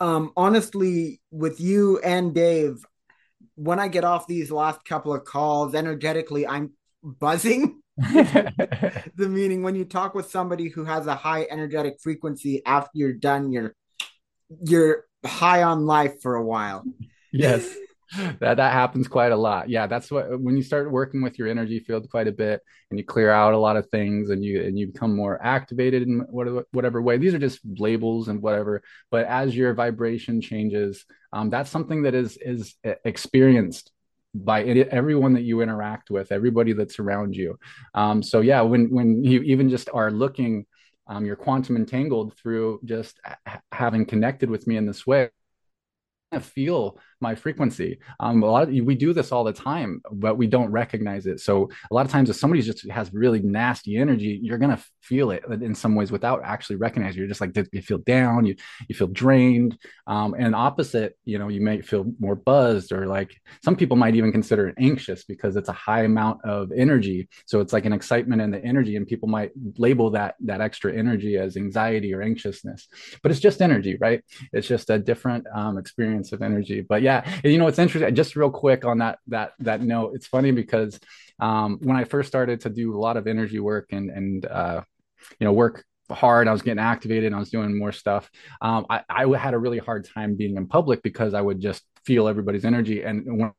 Um, 0.01 0.33
honestly, 0.37 1.21
with 1.31 1.61
you 1.61 1.99
and 2.01 2.35
Dave, 2.35 2.85
when 3.63 3.79
I 3.79 3.87
get 3.87 4.03
off 4.03 4.27
these 4.27 4.51
last 4.51 4.85
couple 4.85 5.15
of 5.15 5.25
calls, 5.25 5.75
energetically, 5.75 6.47
I'm 6.47 6.73
buzzing. 7.03 7.81
the 7.97 9.03
meaning 9.17 9.63
when 9.63 9.77
you 9.77 9.85
talk 9.85 10.15
with 10.15 10.31
somebody 10.31 10.69
who 10.69 10.85
has 10.85 11.07
a 11.07 11.15
high 11.15 11.47
energetic 11.49 11.95
frequency 12.03 12.61
after 12.67 12.91
you're 12.95 13.13
done, 13.13 13.53
you're 13.53 13.75
you're 14.65 15.05
high 15.25 15.63
on 15.63 15.87
life 15.87 16.21
for 16.21 16.35
a 16.35 16.45
while. 16.45 16.83
Yes. 17.33 17.73
That 18.41 18.57
that 18.57 18.73
happens 18.73 19.09
quite 19.09 19.33
a 19.33 19.37
lot. 19.37 19.69
Yeah, 19.69 19.87
that's 19.87 20.11
what 20.11 20.41
when 20.41 20.57
you 20.57 20.63
start 20.63 20.91
working 20.91 21.23
with 21.23 21.39
your 21.39 21.49
energy 21.49 21.79
field 21.79 22.11
quite 22.11 22.29
a 22.29 22.33
bit 22.33 22.61
and 22.91 22.99
you 22.99 23.05
clear 23.05 23.31
out 23.31 23.55
a 23.55 23.59
lot 23.59 23.77
of 23.77 23.89
things 23.89 24.31
and 24.31 24.45
you 24.45 24.63
and 24.63 24.79
you 24.79 24.89
become 24.89 25.17
more 25.17 25.43
activated 25.45 26.03
in 26.03 26.21
whatever 26.31 26.67
whatever 26.73 27.03
way. 27.03 27.17
These 27.17 27.35
are 27.35 27.39
just 27.39 27.61
labels 27.79 28.29
and 28.29 28.43
whatever. 28.43 28.83
But 29.11 29.27
as 29.27 29.57
your 29.57 29.73
vibration 29.75 30.41
changes, 30.41 31.05
um, 31.33 31.51
that's 31.51 31.71
something 31.71 32.03
that 32.03 32.15
is 32.15 32.37
is 32.41 32.75
experienced 33.05 33.91
by 34.35 34.63
everyone 34.63 35.35
that 35.35 35.43
you 35.43 35.61
interact 35.61 36.11
with, 36.11 36.33
everybody 36.33 36.73
that's 36.73 36.99
around 36.99 37.37
you. 37.37 37.59
Um, 37.95 38.23
so 38.23 38.41
yeah, 38.41 38.61
when 38.63 38.91
when 38.91 39.25
you 39.25 39.43
even 39.43 39.71
just 39.71 39.89
are 39.93 40.11
looking, 40.11 40.67
um, 41.07 41.25
you're 41.25 41.37
quantum 41.37 41.77
entangled 41.77 42.37
through 42.37 42.81
just 42.85 43.19
having 43.71 44.05
connected 44.05 44.51
with 44.51 44.67
me 44.67 44.77
in 44.77 44.87
this 44.87 45.07
way 45.07 45.31
I 46.33 46.39
feel 46.39 46.99
my 47.23 47.35
frequency. 47.35 48.01
Um, 48.21 48.43
a 48.43 48.47
lot 48.47 48.65
of, 48.65 48.69
we 48.69 48.95
do 48.95 49.13
this 49.13 49.33
all 49.33 49.45
the 49.45 49.53
time, 49.53 50.03
but 50.11 50.37
we 50.37 50.47
don't 50.47 50.71
recognize 50.71 51.27
it. 51.27 51.41
So 51.41 51.71
a 51.91 51.95
lot 51.95 52.05
of 52.05 52.13
times, 52.13 52.29
if 52.29 52.37
somebody 52.37 52.63
just 52.63 52.89
has 52.91 53.13
really 53.15 53.41
nasty 53.41 53.97
energy, 53.97 54.39
you're 54.43 54.59
gonna 54.59 54.83
feel 55.01 55.31
it 55.31 55.45
in 55.49 55.75
some 55.75 55.95
ways 55.95 56.13
without 56.13 56.43
actually 56.45 56.77
recognizing. 56.77 57.19
You're 57.19 57.29
just 57.29 57.41
like 57.41 57.57
you 57.73 57.83
feel 57.83 57.99
down, 57.99 58.45
you 58.45 58.57
you 58.89 58.95
feel 58.95 59.09
drained, 59.09 59.79
um, 60.07 60.35
and 60.39 60.55
opposite, 60.55 61.17
you 61.25 61.39
know, 61.39 61.49
you 61.49 61.61
may 61.61 61.81
feel 61.81 62.05
more 62.19 62.35
buzzed 62.35 62.93
or 62.93 63.07
like 63.07 63.31
some 63.65 63.77
people 63.77 63.97
might 63.97 64.17
even 64.17 64.33
consider 64.33 64.69
it 64.69 64.75
anxious 64.79 65.25
because 65.25 65.57
it's 65.57 65.69
a 65.69 65.73
high 65.89 66.03
amount 66.03 66.45
of 66.45 66.71
energy. 66.73 67.29
So 67.47 67.61
it's 67.61 67.73
like 67.73 67.87
an 67.87 67.93
excitement 67.93 68.43
in 68.43 68.51
the 68.51 68.63
energy, 68.65 68.97
and 68.97 69.07
people 69.07 69.29
might 69.29 69.53
label 69.79 70.11
that 70.11 70.35
that 70.45 70.61
extra 70.61 70.93
energy 70.93 71.37
as 71.39 71.57
anxiety 71.57 72.13
or 72.15 72.23
anxiousness, 72.23 72.89
but 73.23 73.31
it's 73.31 73.41
just 73.41 73.63
energy, 73.63 73.97
right? 74.01 74.21
It's 74.53 74.67
just 74.67 74.91
a 74.91 74.99
different 74.99 75.45
um, 75.55 75.79
experience 75.79 76.33
of 76.33 76.43
energy. 76.43 76.81
But 76.81 77.03
yeah, 77.03 77.12
you 77.45 77.59
know, 77.59 77.67
it's 77.67 77.79
interesting. 77.79 78.15
Just 78.15 78.37
real 78.37 78.51
quick 78.51 78.85
on 78.85 78.99
that 78.99 79.19
that 79.29 79.53
that 79.61 79.83
note, 79.83 80.13
it's 80.15 80.27
funny 80.27 80.53
because 80.53 80.99
um, 81.41 81.79
when 81.83 81.97
I 81.97 82.05
first 82.05 82.29
started 82.29 82.61
to 82.63 82.71
do 82.71 82.95
a 82.95 83.01
lot 83.01 83.17
of 83.17 83.27
energy 83.27 83.61
work 83.61 83.87
and 83.93 84.11
and 84.11 84.47
uh, 84.47 84.83
you 85.39 85.45
know 85.45 85.53
work 85.53 85.85
hard. 86.11 86.49
I 86.49 86.53
was 86.53 86.63
getting 86.63 86.83
activated. 86.83 87.33
I 87.33 87.39
was 87.39 87.51
doing 87.51 87.77
more 87.77 87.93
stuff. 87.93 88.31
Um, 88.61 88.87
I, 88.91 89.03
I 89.09 89.27
had 89.37 89.55
a 89.55 89.59
really 89.59 89.79
hard 89.79 90.07
time 90.15 90.37
being 90.37 90.57
in 90.57 90.67
public 90.67 91.03
because 91.03 91.35
I 91.35 91.41
would 91.41 91.61
just 91.61 91.83
feel 92.05 92.29
everybody's 92.29 92.65
energy. 92.65 93.03
And 93.03 93.25
when 93.39 93.53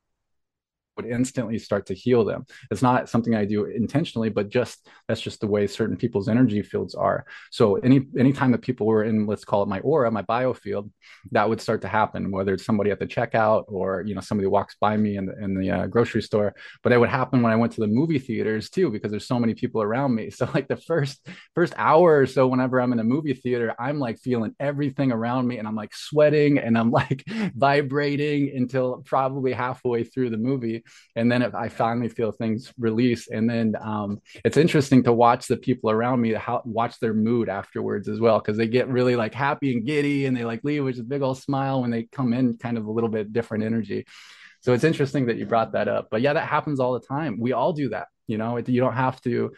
would 0.96 1.06
instantly 1.06 1.58
start 1.58 1.86
to 1.88 1.94
heal 1.94 2.24
them. 2.24 2.46
It's 2.72 2.82
not 2.82 3.10
something 3.10 3.36
I 3.36 3.46
do 3.46 3.66
intentionally, 3.66 4.30
but 4.30 4.50
just 4.50 4.88
that's 5.08 5.22
just 5.22 5.42
the 5.42 5.48
way 5.48 5.68
certain 5.68 5.98
people's 5.98 6.30
energy 6.30 6.62
fields 6.62 6.96
are. 6.96 7.26
So 7.52 7.76
any 7.78 8.06
anytime 8.18 8.52
that 8.52 8.62
people 8.62 8.88
were 8.88 9.04
in, 9.04 9.26
let's 9.26 9.46
call 9.46 9.64
it 9.64 9.70
my 9.70 9.80
aura, 9.80 10.12
my 10.12 10.22
biofield, 10.24 10.90
that 11.32 11.48
would 11.48 11.62
start 11.62 11.82
to 11.82 11.88
happen, 11.88 12.32
whether 12.32 12.54
it's 12.54 12.66
somebody 12.66 12.92
at 12.92 13.00
the 13.00 13.08
checkout 13.08 13.66
or 13.68 14.04
you 14.06 14.16
know 14.16 14.22
somebody 14.22 14.48
walks 14.48 14.76
by 14.80 14.98
me 14.98 15.18
in 15.18 15.26
the, 15.26 15.44
in 15.44 15.60
the 15.60 15.72
uh, 15.72 15.88
grocery 15.88 16.22
store. 16.22 16.54
But 16.84 16.92
it 16.92 17.00
would 17.00 17.10
happen 17.10 17.42
when 17.42 17.52
I 17.52 17.56
went 17.56 17.74
to 17.74 17.82
the 17.82 17.88
movie 17.88 18.20
theaters 18.20 18.70
too, 18.70 18.92
because 18.92 19.12
there's 19.12 19.28
so 19.28 19.40
many 19.40 19.54
people 19.54 19.82
around 19.82 20.16
me. 20.16 20.30
So 20.44 20.50
like 20.54 20.68
the 20.68 20.78
first 20.78 21.26
first 21.56 21.74
hour 21.78 22.20
or 22.20 22.26
so, 22.26 22.48
whenever 22.48 22.82
I'm 22.82 22.92
in 22.92 23.00
a 23.00 23.04
movie 23.04 23.34
theater, 23.34 23.74
I'm 23.80 23.98
like 23.98 24.20
feeling 24.20 24.54
everything 24.60 25.12
around 25.12 25.48
me, 25.48 25.58
and 25.58 25.68
I'm 25.68 25.76
like 25.76 25.96
sweating 25.96 26.58
and 26.58 26.78
I'm 26.78 26.92
like 26.92 27.24
vibrating 27.56 28.52
until 28.54 29.04
probably 29.06 29.54
halfway 29.54 30.04
through 30.04 30.32
the 30.32 30.38
movie 30.38 30.83
and 31.16 31.32
then 31.32 31.44
I 31.44 31.70
finally 31.70 32.10
feel 32.10 32.32
things 32.32 32.74
release, 32.78 33.28
and 33.30 33.50
then 33.50 33.76
um, 33.82 34.22
it's 34.44 34.58
interesting 34.58 35.04
to 35.04 35.14
watch 35.14 35.48
the 35.48 35.58
people 35.58 35.90
around 35.90 36.22
me 36.22 36.34
how 36.34 36.62
watch 36.66 37.00
their 37.00 37.14
mood 37.14 37.50
afterwards 37.50 38.08
as 38.08 38.20
well 38.20 38.40
because 38.40 38.58
they 38.58 38.68
get 38.68 38.88
really 38.88 39.16
like 39.16 39.34
happy 39.34 39.74
and 39.74 39.86
giddy, 39.86 40.26
and 40.26 40.36
they 40.36 40.46
like 40.46 40.62
leave 40.64 40.84
with 40.84 41.00
a 41.00 41.04
big 41.04 41.22
old 41.22 41.38
smile 41.38 41.82
when 41.82 41.92
they 41.92 42.04
come 42.04 42.34
in, 42.34 42.58
kind 42.58 42.78
of 42.78 42.86
a 42.86 42.92
little 42.92 43.10
bit 43.10 43.34
different 43.34 43.64
energy. 43.64 44.06
So 44.62 44.74
it's 44.74 44.86
interesting 44.86 45.26
that 45.26 45.38
you 45.38 45.46
brought 45.46 45.74
that 45.74 45.90
up. 45.90 46.08
But 46.10 46.22
yeah, 46.22 46.34
that 46.34 46.48
happens 46.48 46.80
all 46.80 46.94
the 46.94 47.06
time. 47.06 47.38
We 47.38 47.52
all 47.52 47.74
do 47.74 47.90
that. 47.90 48.08
You 48.28 48.38
know, 48.38 48.58
you 48.58 48.80
don't 48.80 48.94
have 48.94 49.20
to 49.22 49.52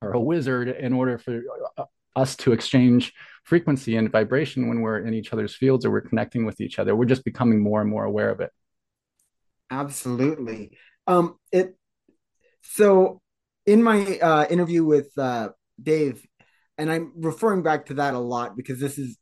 or 0.00 0.12
a 0.12 0.20
wizard 0.20 0.68
in 0.68 0.92
order 0.92 1.18
for 1.18 1.42
uh, 1.76 1.84
us 2.16 2.36
to 2.36 2.52
exchange 2.52 3.12
frequency 3.44 3.96
and 3.96 4.10
vibration 4.10 4.68
when 4.68 4.80
we're 4.80 4.98
in 4.98 5.14
each 5.14 5.32
other's 5.32 5.54
fields 5.54 5.84
or 5.84 5.90
we're 5.90 6.00
connecting 6.00 6.44
with 6.44 6.60
each 6.60 6.78
other. 6.78 6.94
We're 6.94 7.06
just 7.06 7.24
becoming 7.24 7.62
more 7.62 7.80
and 7.80 7.90
more 7.90 8.04
aware 8.04 8.30
of 8.30 8.40
it. 8.40 8.50
Absolutely. 9.70 10.76
Um, 11.06 11.36
it 11.52 11.76
so 12.62 13.20
in 13.66 13.82
my 13.82 14.18
uh, 14.18 14.46
interview 14.48 14.84
with 14.84 15.10
uh, 15.18 15.50
Dave, 15.82 16.24
and 16.76 16.90
I'm 16.90 17.12
referring 17.16 17.62
back 17.62 17.86
to 17.86 17.94
that 17.94 18.14
a 18.14 18.18
lot 18.18 18.56
because 18.56 18.80
this 18.80 18.98
is, 18.98 19.18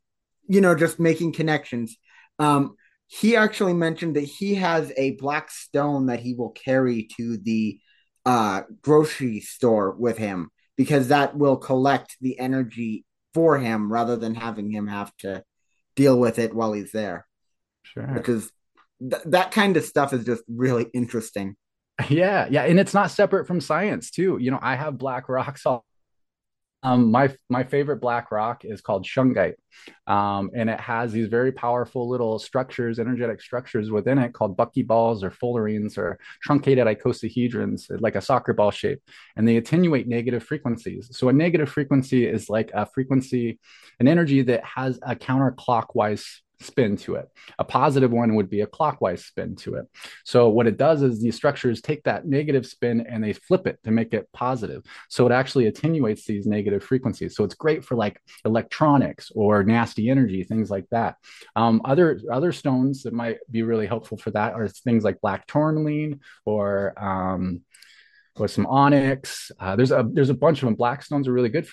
you 0.48 0.60
know, 0.60 0.74
just 0.74 1.00
making 1.00 1.32
connections. 1.32 1.96
Um, 2.38 2.76
he 3.06 3.36
actually 3.36 3.74
mentioned 3.74 4.16
that 4.16 4.22
he 4.22 4.56
has 4.56 4.92
a 4.96 5.12
black 5.12 5.50
stone 5.50 6.06
that 6.06 6.20
he 6.20 6.34
will 6.34 6.50
carry 6.50 7.08
to 7.16 7.38
the 7.38 7.78
uh, 8.24 8.62
grocery 8.82 9.40
store 9.40 9.92
with 9.92 10.18
him 10.18 10.50
because 10.76 11.08
that 11.08 11.36
will 11.36 11.56
collect 11.56 12.16
the 12.20 12.38
energy 12.38 13.04
for 13.32 13.58
him 13.58 13.92
rather 13.92 14.16
than 14.16 14.34
having 14.34 14.70
him 14.70 14.86
have 14.86 15.14
to 15.18 15.42
deal 15.94 16.18
with 16.18 16.38
it 16.38 16.54
while 16.54 16.72
he's 16.72 16.92
there. 16.92 17.26
Sure. 17.82 18.06
Which 18.06 18.28
is 18.28 18.50
th- 19.00 19.22
that 19.26 19.50
kind 19.50 19.76
of 19.76 19.84
stuff 19.84 20.12
is 20.12 20.24
just 20.24 20.42
really 20.48 20.86
interesting. 20.94 21.56
Yeah, 22.08 22.46
yeah, 22.50 22.64
and 22.64 22.78
it's 22.78 22.92
not 22.92 23.10
separate 23.10 23.46
from 23.46 23.60
science 23.60 24.10
too. 24.10 24.36
You 24.38 24.50
know, 24.50 24.58
I 24.60 24.76
have 24.76 24.98
black 24.98 25.28
rocks 25.28 25.64
all 25.64 25.86
um, 26.86 27.10
my 27.10 27.34
my 27.48 27.64
favorite 27.64 28.00
black 28.00 28.30
rock 28.30 28.64
is 28.64 28.80
called 28.80 29.04
shungite, 29.04 29.54
um, 30.06 30.50
and 30.54 30.70
it 30.70 30.78
has 30.78 31.10
these 31.10 31.26
very 31.26 31.50
powerful 31.50 32.08
little 32.08 32.38
structures, 32.38 33.00
energetic 33.00 33.40
structures 33.40 33.90
within 33.90 34.18
it 34.18 34.34
called 34.34 34.56
buckyballs 34.56 35.24
or 35.24 35.30
fullerenes 35.30 35.98
or 35.98 36.16
truncated 36.42 36.86
icosahedrons, 36.86 37.90
like 38.00 38.14
a 38.14 38.20
soccer 38.20 38.52
ball 38.52 38.70
shape, 38.70 39.00
and 39.36 39.48
they 39.48 39.56
attenuate 39.56 40.06
negative 40.06 40.44
frequencies. 40.44 41.08
So 41.10 41.28
a 41.28 41.32
negative 41.32 41.68
frequency 41.68 42.24
is 42.24 42.48
like 42.48 42.70
a 42.72 42.86
frequency, 42.86 43.58
an 43.98 44.06
energy 44.06 44.42
that 44.42 44.62
has 44.64 45.00
a 45.02 45.16
counterclockwise 45.16 46.24
spin 46.60 46.96
to 46.96 47.16
it. 47.16 47.28
A 47.58 47.64
positive 47.64 48.10
one 48.10 48.34
would 48.34 48.48
be 48.48 48.62
a 48.62 48.66
clockwise 48.66 49.24
spin 49.24 49.56
to 49.56 49.74
it. 49.74 49.86
So 50.24 50.48
what 50.48 50.66
it 50.66 50.76
does 50.76 51.02
is 51.02 51.20
these 51.20 51.36
structures 51.36 51.80
take 51.80 52.02
that 52.04 52.26
negative 52.26 52.66
spin 52.66 53.06
and 53.08 53.22
they 53.22 53.32
flip 53.32 53.66
it 53.66 53.78
to 53.84 53.90
make 53.90 54.14
it 54.14 54.28
positive. 54.32 54.82
So 55.08 55.26
it 55.26 55.32
actually 55.32 55.66
attenuates 55.66 56.24
these 56.24 56.46
negative 56.46 56.82
frequencies. 56.82 57.36
So 57.36 57.44
it's 57.44 57.54
great 57.54 57.84
for 57.84 57.94
like 57.94 58.20
electronics 58.44 59.30
or 59.34 59.62
nasty 59.64 60.10
energy, 60.10 60.44
things 60.44 60.70
like 60.70 60.86
that. 60.90 61.16
Um, 61.54 61.82
other 61.84 62.20
other 62.30 62.52
stones 62.52 63.02
that 63.02 63.12
might 63.12 63.38
be 63.50 63.62
really 63.62 63.86
helpful 63.86 64.16
for 64.16 64.30
that 64.32 64.54
are 64.54 64.68
things 64.68 65.04
like 65.04 65.20
black 65.20 65.46
tourmaline 65.46 66.20
or 66.44 66.94
um, 67.02 67.62
or 68.38 68.48
some 68.48 68.66
onyx. 68.66 69.50
Uh, 69.58 69.76
there's 69.76 69.92
a 69.92 70.08
there's 70.12 70.30
a 70.30 70.34
bunch 70.34 70.62
of 70.62 70.66
them. 70.66 70.74
Black 70.74 71.02
stones 71.02 71.28
are 71.28 71.32
really 71.32 71.48
good 71.48 71.68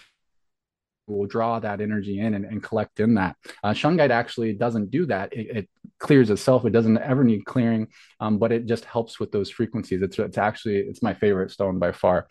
will 1.08 1.26
draw 1.26 1.60
that 1.60 1.82
energy 1.82 2.20
in 2.20 2.34
and, 2.34 2.46
and 2.46 2.63
collect 2.63 3.00
in 3.00 3.16
that. 3.16 3.36
Uh, 3.63 3.72
shungite 3.72 4.10
actually 4.10 4.54
doesn't 4.54 4.92
do 4.92 5.06
that. 5.06 5.34
It, 5.34 5.58
it, 5.58 5.70
clears 6.00 6.30
itself. 6.30 6.66
It 6.66 6.72
doesn't 6.72 6.98
ever 6.98 7.24
need 7.24 7.46
clearing, 7.46 7.88
um, 8.20 8.38
but 8.38 8.52
it 8.52 8.66
just 8.66 8.84
helps 8.84 9.22
with 9.22 9.32
those 9.32 9.50
frequencies. 9.50 10.02
It's, 10.02 10.20
it's 10.20 10.38
actually, 10.38 10.80
it's 10.80 11.02
my 11.02 11.13
favorite 11.13 11.50
stone 11.50 11.80
by 11.80 11.94
far. 11.94 12.28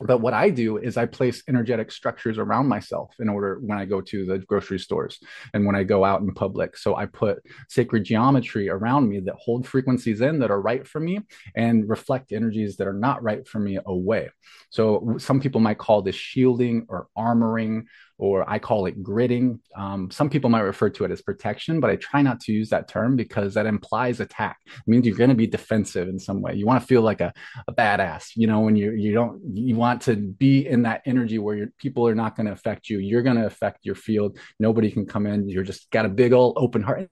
But 0.00 0.20
what 0.20 0.34
I 0.34 0.50
do 0.50 0.76
is 0.76 0.96
I 0.96 1.06
place 1.06 1.42
energetic 1.48 1.90
structures 1.90 2.38
around 2.38 2.68
myself 2.68 3.14
in 3.18 3.28
order 3.28 3.58
when 3.60 3.78
I 3.78 3.86
go 3.86 4.00
to 4.02 4.26
the 4.26 4.38
grocery 4.38 4.78
stores 4.78 5.18
and 5.54 5.64
when 5.64 5.74
I 5.74 5.84
go 5.84 6.04
out 6.04 6.20
in 6.20 6.34
public. 6.34 6.76
So 6.76 6.96
I 6.96 7.06
put 7.06 7.42
sacred 7.68 8.04
geometry 8.04 8.68
around 8.68 9.08
me 9.08 9.20
that 9.20 9.36
hold 9.36 9.66
frequencies 9.66 10.20
in 10.20 10.38
that 10.40 10.50
are 10.50 10.60
right 10.60 10.86
for 10.86 11.00
me 11.00 11.20
and 11.54 11.88
reflect 11.88 12.32
energies 12.32 12.76
that 12.76 12.86
are 12.86 12.92
not 12.92 13.22
right 13.22 13.46
for 13.48 13.58
me 13.58 13.78
away. 13.86 14.30
So 14.70 15.16
some 15.18 15.40
people 15.40 15.60
might 15.60 15.78
call 15.78 16.02
this 16.02 16.16
shielding 16.16 16.86
or 16.88 17.08
armoring 17.16 17.84
or 18.18 18.48
I 18.48 18.58
call 18.58 18.86
it 18.86 19.02
gridding. 19.02 19.60
Um, 19.76 20.10
some 20.10 20.30
people 20.30 20.50
might 20.50 20.60
refer 20.60 20.88
to 20.90 21.04
it 21.04 21.10
as 21.10 21.20
protection, 21.20 21.80
but 21.80 21.90
I 21.90 21.96
try 21.96 22.22
not 22.22 22.40
to 22.40 22.52
use 22.52 22.70
that 22.70 22.88
term 22.88 23.16
because 23.16 23.54
that 23.54 23.66
implies 23.66 24.20
attack. 24.20 24.58
It 24.66 24.82
means 24.86 25.06
you're 25.06 25.16
going 25.16 25.30
to 25.30 25.36
be 25.36 25.46
defensive 25.46 26.08
in 26.08 26.18
some 26.18 26.40
way. 26.40 26.54
You 26.54 26.66
want 26.66 26.80
to 26.80 26.86
feel 26.86 27.02
like 27.02 27.20
a, 27.20 27.32
a 27.68 27.72
badass, 27.72 28.30
you 28.34 28.46
know, 28.46 28.60
when 28.60 28.76
you 28.76 28.92
you 28.92 29.12
don't 29.12 29.40
you 29.52 29.76
want 29.76 30.02
to 30.02 30.16
be 30.16 30.66
in 30.66 30.82
that 30.82 31.02
energy 31.06 31.38
where 31.38 31.56
your 31.56 31.68
people 31.78 32.06
are 32.08 32.14
not 32.14 32.36
going 32.36 32.46
to 32.46 32.52
affect 32.52 32.88
you. 32.88 32.98
You're 32.98 33.22
going 33.22 33.36
to 33.36 33.46
affect 33.46 33.84
your 33.84 33.94
field. 33.94 34.38
Nobody 34.58 34.90
can 34.90 35.06
come 35.06 35.26
in. 35.26 35.48
You're 35.48 35.64
just 35.64 35.90
got 35.90 36.06
a 36.06 36.10
big 36.10 36.32
old 36.32 36.56
open 36.58 36.82
heart 36.82 37.10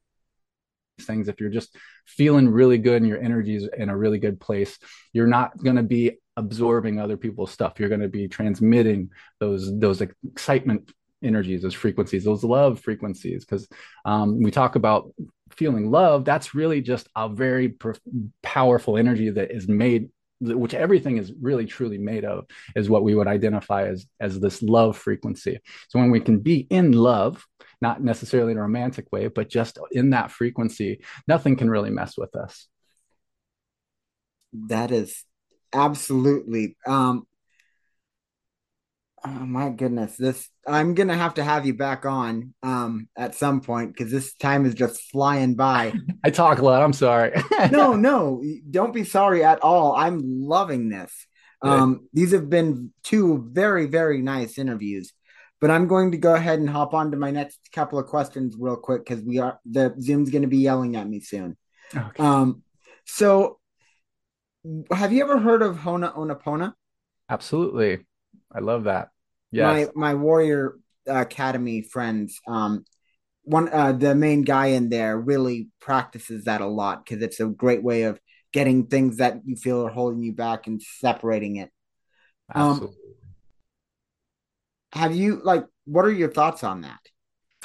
things. 1.00 1.28
If 1.28 1.40
you're 1.40 1.50
just 1.50 1.76
feeling 2.07 2.48
really 2.48 2.78
good 2.78 3.02
and 3.02 3.09
your 3.09 3.20
energy 3.20 3.57
is 3.57 3.68
in 3.76 3.88
a 3.88 3.96
really 3.96 4.18
good 4.18 4.40
place 4.40 4.78
you're 5.12 5.26
not 5.26 5.57
going 5.62 5.76
to 5.76 5.83
be 5.83 6.18
absorbing 6.37 7.00
other 7.00 7.16
people's 7.16 7.50
stuff. 7.50 7.78
You're 7.78 7.88
going 7.88 8.00
to 8.00 8.09
be 8.09 8.28
transmitting 8.28 9.11
those 9.40 9.76
those 9.78 10.00
excitement 10.00 10.92
energies 11.22 11.62
those 11.62 11.74
frequencies 11.74 12.24
those 12.24 12.44
love 12.44 12.80
frequencies. 12.80 13.44
Because 13.44 13.68
um, 14.04 14.42
we 14.42 14.50
talk 14.50 14.76
about 14.76 15.12
feeling 15.50 15.90
love. 15.90 16.24
That's 16.24 16.54
really 16.54 16.80
just 16.80 17.09
a 17.16 17.28
very 17.28 17.74
powerful 18.42 18.96
energy 18.96 19.30
that 19.30 19.52
is 19.52 19.68
made 19.68 20.09
which 20.52 20.74
everything 20.74 21.16
is 21.16 21.33
really 21.40 21.66
truly 21.66 21.98
made 21.98 22.24
of 22.24 22.44
is 22.76 22.90
what 22.90 23.04
we 23.04 23.14
would 23.14 23.26
identify 23.26 23.87
as 23.87 24.07
as 24.20 24.40
this 24.40 24.62
love 24.62 24.96
frequency 24.96 25.59
so 25.88 25.98
when 25.98 26.11
we 26.11 26.20
can 26.20 26.38
be 26.38 26.66
in 26.70 26.92
love 26.92 27.44
not 27.80 28.02
necessarily 28.02 28.52
in 28.52 28.59
a 28.59 28.62
romantic 28.62 29.07
way 29.12 29.28
but 29.28 29.48
just 29.48 29.78
in 29.92 30.11
that 30.11 30.30
frequency 30.30 31.02
nothing 31.26 31.57
can 31.57 31.70
really 31.70 31.90
mess 31.90 32.16
with 32.16 32.35
us 32.37 32.68
that 34.52 34.90
is 34.90 35.24
absolutely. 35.74 36.76
Um, 36.87 37.26
oh 39.26 39.46
my 39.46 39.70
goodness, 39.70 40.16
this 40.16 40.48
I'm 40.66 40.94
gonna 40.94 41.16
have 41.16 41.34
to 41.34 41.44
have 41.44 41.66
you 41.66 41.74
back 41.74 42.04
on 42.04 42.54
um 42.62 43.08
at 43.16 43.34
some 43.34 43.60
point 43.60 43.94
because 43.94 44.12
this 44.12 44.34
time 44.34 44.66
is 44.66 44.74
just 44.74 45.10
flying 45.10 45.54
by. 45.54 45.92
I 46.24 46.30
talk 46.30 46.58
a 46.58 46.64
lot. 46.64 46.82
I'm 46.82 46.92
sorry. 46.92 47.32
no, 47.70 47.94
no, 47.94 48.42
don't 48.70 48.94
be 48.94 49.04
sorry 49.04 49.44
at 49.44 49.62
all. 49.62 49.94
I'm 49.94 50.20
loving 50.22 50.88
this. 50.88 51.12
Um, 51.62 52.08
these 52.12 52.32
have 52.32 52.50
been 52.50 52.92
two 53.02 53.48
very, 53.50 53.87
very 53.87 54.20
nice 54.20 54.58
interviews. 54.58 55.12
But 55.60 55.70
I'm 55.70 55.87
going 55.87 56.10
to 56.10 56.18
go 56.18 56.34
ahead 56.34 56.58
and 56.58 56.68
hop 56.68 56.92
on 56.92 57.12
to 57.12 57.16
my 57.16 57.30
next 57.30 57.58
couple 57.72 57.98
of 57.98 58.06
questions 58.06 58.54
real 58.58 58.76
quick 58.76 59.02
because 59.06 59.24
we 59.24 59.38
are 59.38 59.58
the 59.64 59.94
Zoom's 59.98 60.28
going 60.28 60.42
to 60.42 60.48
be 60.48 60.58
yelling 60.58 60.96
at 60.96 61.08
me 61.08 61.20
soon. 61.20 61.56
Okay. 61.96 62.22
Um, 62.22 62.62
so 63.06 63.58
have 64.90 65.12
you 65.12 65.22
ever 65.22 65.38
heard 65.38 65.62
of 65.62 65.78
Ho'oponopono? 65.78 66.74
Absolutely. 67.30 68.04
I 68.52 68.60
love 68.60 68.84
that. 68.84 69.08
Yes. 69.54 69.90
My 69.94 70.12
my 70.12 70.14
warrior 70.14 70.76
academy 71.06 71.82
friends 71.82 72.40
um 72.46 72.84
one 73.42 73.68
uh 73.68 73.92
the 73.92 74.14
main 74.14 74.42
guy 74.42 74.68
in 74.68 74.88
there 74.88 75.18
really 75.18 75.68
practices 75.80 76.44
that 76.44 76.60
a 76.60 76.66
lot 76.66 77.04
because 77.04 77.22
it's 77.22 77.40
a 77.40 77.46
great 77.46 77.82
way 77.82 78.04
of 78.04 78.18
getting 78.52 78.86
things 78.86 79.18
that 79.18 79.40
you 79.44 79.54
feel 79.54 79.86
are 79.86 79.90
holding 79.90 80.22
you 80.22 80.32
back 80.32 80.66
and 80.66 80.80
separating 80.80 81.56
it. 81.56 81.70
Um, 82.54 82.70
Absolutely. 82.70 82.96
Um, 82.96 83.02
have 84.92 85.14
you 85.14 85.40
like 85.42 85.66
what 85.84 86.04
are 86.04 86.12
your 86.12 86.30
thoughts 86.30 86.64
on 86.64 86.82
that? 86.82 87.00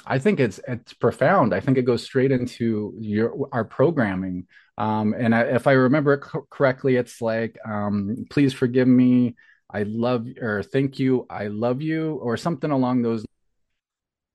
I 0.05 0.19
think 0.19 0.39
it's 0.39 0.59
it's 0.67 0.93
profound. 0.93 1.53
I 1.53 1.59
think 1.59 1.77
it 1.77 1.83
goes 1.83 2.03
straight 2.03 2.31
into 2.31 2.93
your 2.99 3.49
our 3.51 3.65
programming. 3.65 4.47
Um, 4.77 5.13
and 5.17 5.35
I, 5.35 5.41
if 5.41 5.67
I 5.67 5.73
remember 5.73 6.17
correctly, 6.49 6.95
it's 6.95 7.21
like, 7.21 7.57
um, 7.67 8.25
"Please 8.29 8.53
forgive 8.53 8.87
me. 8.87 9.35
I 9.69 9.83
love 9.83 10.27
or 10.41 10.63
thank 10.63 10.99
you. 10.99 11.25
I 11.29 11.47
love 11.47 11.81
you," 11.81 12.15
or 12.15 12.37
something 12.37 12.71
along 12.71 13.01
those 13.03 13.25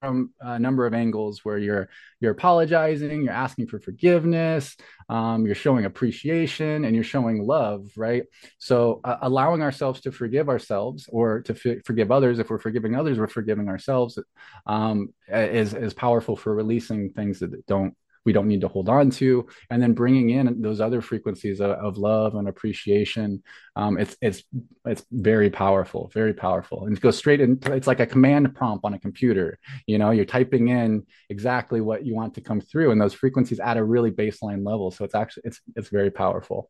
from 0.05 0.31
a 0.39 0.59
number 0.59 0.85
of 0.85 0.93
angles 0.93 1.43
where 1.43 1.57
you're 1.57 1.89
you're 2.19 2.31
apologizing, 2.31 3.23
you're 3.23 3.33
asking 3.33 3.67
for 3.67 3.79
forgiveness, 3.79 4.75
um, 5.09 5.45
you're 5.45 5.55
showing 5.55 5.85
appreciation, 5.85 6.85
and 6.85 6.95
you're 6.95 7.03
showing 7.03 7.45
love, 7.45 7.87
right? 7.97 8.23
So 8.59 9.01
uh, 9.03 9.17
allowing 9.21 9.61
ourselves 9.63 10.01
to 10.01 10.11
forgive 10.11 10.47
ourselves 10.47 11.09
or 11.11 11.41
to 11.41 11.53
f- 11.53 11.83
forgive 11.85 12.11
others. 12.11 12.39
If 12.39 12.49
we're 12.49 12.59
forgiving 12.59 12.95
others, 12.95 13.17
we're 13.17 13.27
forgiving 13.27 13.67
ourselves. 13.67 14.19
Um, 14.65 15.09
is 15.27 15.73
is 15.73 15.93
powerful 15.93 16.35
for 16.35 16.53
releasing 16.53 17.11
things 17.11 17.39
that 17.39 17.65
don't 17.65 17.95
we 18.25 18.33
don't 18.33 18.47
need 18.47 18.61
to 18.61 18.67
hold 18.67 18.89
on 18.89 19.09
to. 19.11 19.47
And 19.69 19.81
then 19.81 19.93
bringing 19.93 20.31
in 20.31 20.61
those 20.61 20.81
other 20.81 21.01
frequencies 21.01 21.61
of, 21.61 21.71
of 21.71 21.97
love 21.97 22.35
and 22.35 22.47
appreciation 22.47 23.43
um, 23.75 23.97
it's 23.97 24.15
it's 24.21 24.43
it's 24.85 25.05
very 25.11 25.49
powerful 25.49 26.09
very 26.13 26.33
powerful. 26.33 26.85
And 26.85 26.95
it 26.95 27.01
goes 27.01 27.17
straight 27.17 27.41
into 27.41 27.73
it's 27.73 27.87
like 27.87 27.99
a 27.99 28.05
command 28.05 28.55
prompt 28.55 28.85
on 28.85 28.93
a 28.93 28.99
computer. 28.99 29.59
You 29.87 29.97
know 29.97 30.11
you're 30.11 30.25
typing 30.25 30.69
in 30.69 31.05
exactly 31.29 31.81
what 31.81 32.05
you 32.05 32.15
want 32.15 32.35
to 32.35 32.41
come 32.41 32.61
through 32.61 32.91
and 32.91 33.01
those 33.01 33.13
frequencies 33.13 33.59
at 33.59 33.77
a 33.77 33.83
really 33.83 34.11
baseline 34.11 34.65
level. 34.65 34.91
So 34.91 35.05
it's 35.05 35.15
actually 35.15 35.43
it's 35.45 35.61
it's 35.75 35.89
very 35.89 36.11
powerful. 36.11 36.69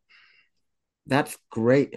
That's 1.06 1.36
great. 1.50 1.96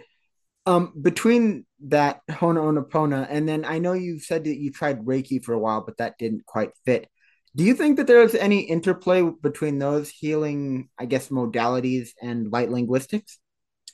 Um 0.65 0.93
between 0.99 1.65
that 1.87 2.21
Ho'oponopono 2.29 3.25
and 3.29 3.47
then 3.47 3.63
i 3.65 3.79
know 3.79 3.93
you 3.93 4.19
said 4.19 4.43
that 4.43 4.57
you 4.57 4.71
tried 4.71 5.05
reiki 5.05 5.43
for 5.43 5.53
a 5.53 5.59
while 5.59 5.81
but 5.81 5.97
that 5.97 6.17
didn't 6.17 6.45
quite 6.45 6.71
fit 6.85 7.07
do 7.55 7.63
you 7.63 7.73
think 7.73 7.97
that 7.97 8.07
there's 8.07 8.35
any 8.35 8.61
interplay 8.61 9.21
between 9.21 9.79
those 9.79 10.09
healing, 10.09 10.89
I 10.97 11.05
guess, 11.05 11.29
modalities 11.29 12.09
and 12.21 12.51
light 12.51 12.69
linguistics? 12.69 13.39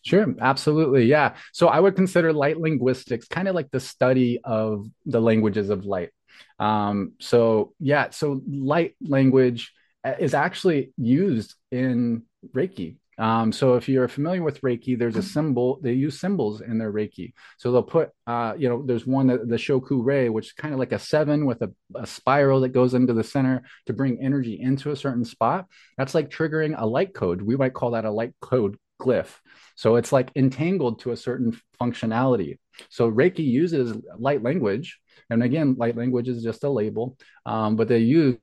Sure, 0.03 0.35
absolutely. 0.39 1.05
Yeah. 1.05 1.35
So 1.51 1.67
I 1.67 1.79
would 1.79 1.95
consider 1.95 2.31
light 2.31 2.57
linguistics 2.57 3.27
kind 3.27 3.47
of 3.47 3.55
like 3.55 3.71
the 3.71 3.79
study 3.79 4.39
of 4.43 4.85
the 5.05 5.19
languages 5.19 5.69
of 5.69 5.85
light. 5.85 6.11
Um, 6.59 7.13
so, 7.19 7.73
yeah, 7.79 8.11
so 8.11 8.41
light 8.47 8.95
language 9.01 9.73
uh, 10.03 10.13
is 10.19 10.33
actually 10.33 10.93
used 10.97 11.55
in 11.71 12.23
Reiki. 12.53 12.97
Um, 13.17 13.51
so 13.51 13.75
if 13.75 13.87
you're 13.87 14.07
familiar 14.07 14.43
with 14.43 14.61
Reiki, 14.61 14.97
there's 14.97 15.15
a 15.15 15.23
symbol, 15.23 15.79
they 15.81 15.93
use 15.93 16.19
symbols 16.19 16.61
in 16.61 16.77
their 16.77 16.91
Reiki. 16.91 17.33
So 17.57 17.71
they'll 17.71 17.83
put, 17.83 18.09
uh, 18.27 18.53
you 18.57 18.67
know, 18.67 18.83
there's 18.85 19.07
one, 19.07 19.27
the, 19.27 19.37
the 19.37 19.57
Cho 19.57 19.79
Ku 19.79 20.01
Rei, 20.01 20.29
which 20.29 20.47
is 20.47 20.53
kind 20.53 20.73
of 20.73 20.79
like 20.79 20.91
a 20.91 20.99
seven 20.99 21.45
with 21.45 21.61
a, 21.61 21.71
a 21.95 22.05
spiral 22.05 22.61
that 22.61 22.69
goes 22.69 22.93
into 22.93 23.13
the 23.13 23.23
center 23.23 23.63
to 23.85 23.93
bring 23.93 24.21
energy 24.21 24.59
into 24.59 24.91
a 24.91 24.95
certain 24.95 25.23
spot. 25.23 25.65
That's 25.97 26.13
like 26.13 26.29
triggering 26.29 26.75
a 26.77 26.85
light 26.85 27.13
code. 27.13 27.41
We 27.41 27.55
might 27.55 27.73
call 27.73 27.91
that 27.91 28.05
a 28.05 28.11
light 28.11 28.33
code 28.41 28.77
glyph. 29.01 29.39
So 29.75 29.95
it's 29.95 30.11
like 30.11 30.31
entangled 30.35 30.99
to 31.01 31.11
a 31.11 31.17
certain 31.17 31.59
functionality. 31.81 32.59
So 32.89 33.11
Reiki 33.11 33.45
uses 33.45 33.95
light 34.17 34.43
language. 34.43 34.99
And 35.29 35.43
again, 35.43 35.75
light 35.77 35.97
language 35.97 36.27
is 36.27 36.43
just 36.43 36.63
a 36.63 36.69
label, 36.69 37.17
um, 37.45 37.75
but 37.75 37.87
they 37.87 37.99
use 37.99 38.37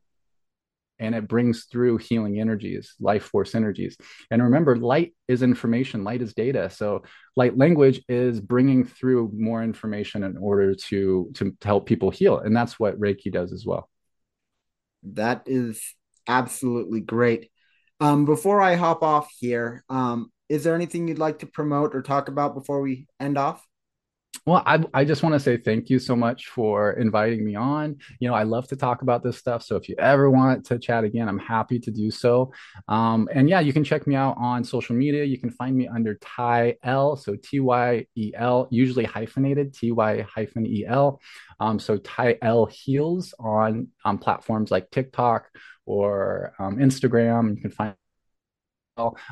and 1.03 1.17
it 1.17 1.27
brings 1.27 1.65
through 1.65 1.99
healing 1.99 2.41
energies, 2.41 2.95
life 3.01 3.25
force 3.25 3.57
energies. 3.57 3.97
And 4.31 4.41
remember, 4.41 4.77
light 4.77 5.15
is 5.27 5.43
information, 5.43 6.05
light 6.05 6.23
is 6.23 6.33
data. 6.33 6.71
So 6.71 7.03
light 7.37 7.59
language 7.59 8.03
is 8.09 8.41
bringing 8.41 8.85
through 8.85 9.33
more 9.35 9.65
information 9.65 10.23
in 10.23 10.37
order 10.37 10.77
to, 10.77 11.31
to, 11.35 11.57
help 11.63 11.87
people 11.87 12.11
heal. 12.11 12.39
And 12.39 12.57
that's 12.57 12.79
what 12.79 13.01
Reiki 13.01 13.33
does 13.33 13.53
as 13.53 13.67
well. 13.67 13.89
That 15.03 15.43
is 15.47 15.83
absolutely 16.29 17.01
great. 17.01 17.51
Um, 17.99 18.25
before 18.25 18.61
I 18.61 18.77
hop 18.77 19.03
off 19.03 19.29
here, 19.39 19.85
um, 19.89 20.31
is 20.49 20.63
there 20.63 20.77
anything 20.77 21.09
you'd 21.09 21.19
like 21.19 21.41
to 21.41 21.47
promote 21.47 21.97
or 21.97 22.03
talk 22.03 22.29
about 22.29 22.55
before 22.55 22.81
we 22.81 23.09
end 23.19 23.39
off? 23.39 23.67
Well, 24.45 24.63
I, 24.67 24.83
I 24.93 25.05
just 25.05 25.23
want 25.23 25.35
to 25.35 25.41
say 25.41 25.57
thank 25.57 25.89
you 25.89 26.01
so 26.01 26.17
much 26.17 26.49
for 26.49 26.95
inviting 26.95 27.45
me 27.45 27.55
on. 27.55 27.99
You 28.19 28.29
know, 28.29 28.35
I 28.35 28.43
love 28.43 28.67
to 28.69 28.77
talk 28.77 29.03
about 29.03 29.23
this 29.23 29.39
stuff. 29.39 29.63
So 29.63 29.77
if 29.77 29.89
you 29.89 29.95
ever 29.99 30.31
want 30.31 30.67
to 30.67 30.81
chat 30.81 31.05
again, 31.05 31.29
I'm 31.29 31.39
happy 31.39 31.79
to 31.79 31.93
do 31.93 32.11
so. 32.11 32.53
Um, 32.89 33.29
and 33.33 33.49
yeah, 33.49 33.61
you 33.61 33.73
can 33.73 33.85
check 33.85 34.05
me 34.05 34.17
out 34.17 34.37
on 34.39 34.65
social 34.65 34.97
media. 34.97 35.23
You 35.23 35.39
can 35.39 35.51
find 35.51 35.77
me 35.77 35.87
under 35.87 36.17
Ty 36.17 36.77
El, 36.83 37.15
so 37.15 37.37
T 37.37 37.61
Y 37.61 38.07
E 38.17 38.33
L, 38.35 38.67
usually 38.73 39.05
hyphenated 39.05 39.75
T 39.75 39.93
Y 39.93 40.23
hyphen 40.23 40.67
E 40.67 40.87
L. 40.89 41.21
Um, 41.61 41.79
so 41.79 41.99
Ty 41.99 42.39
El 42.43 42.67
Heals 42.67 43.35
on 43.39 43.89
on 44.05 44.19
platforms 44.19 44.73
like 44.73 44.91
TikTok 44.91 45.47
or 45.87 46.53
um, 46.59 46.79
Instagram. 46.79 47.55
You 47.55 47.63
can 47.63 47.71
find 47.71 47.95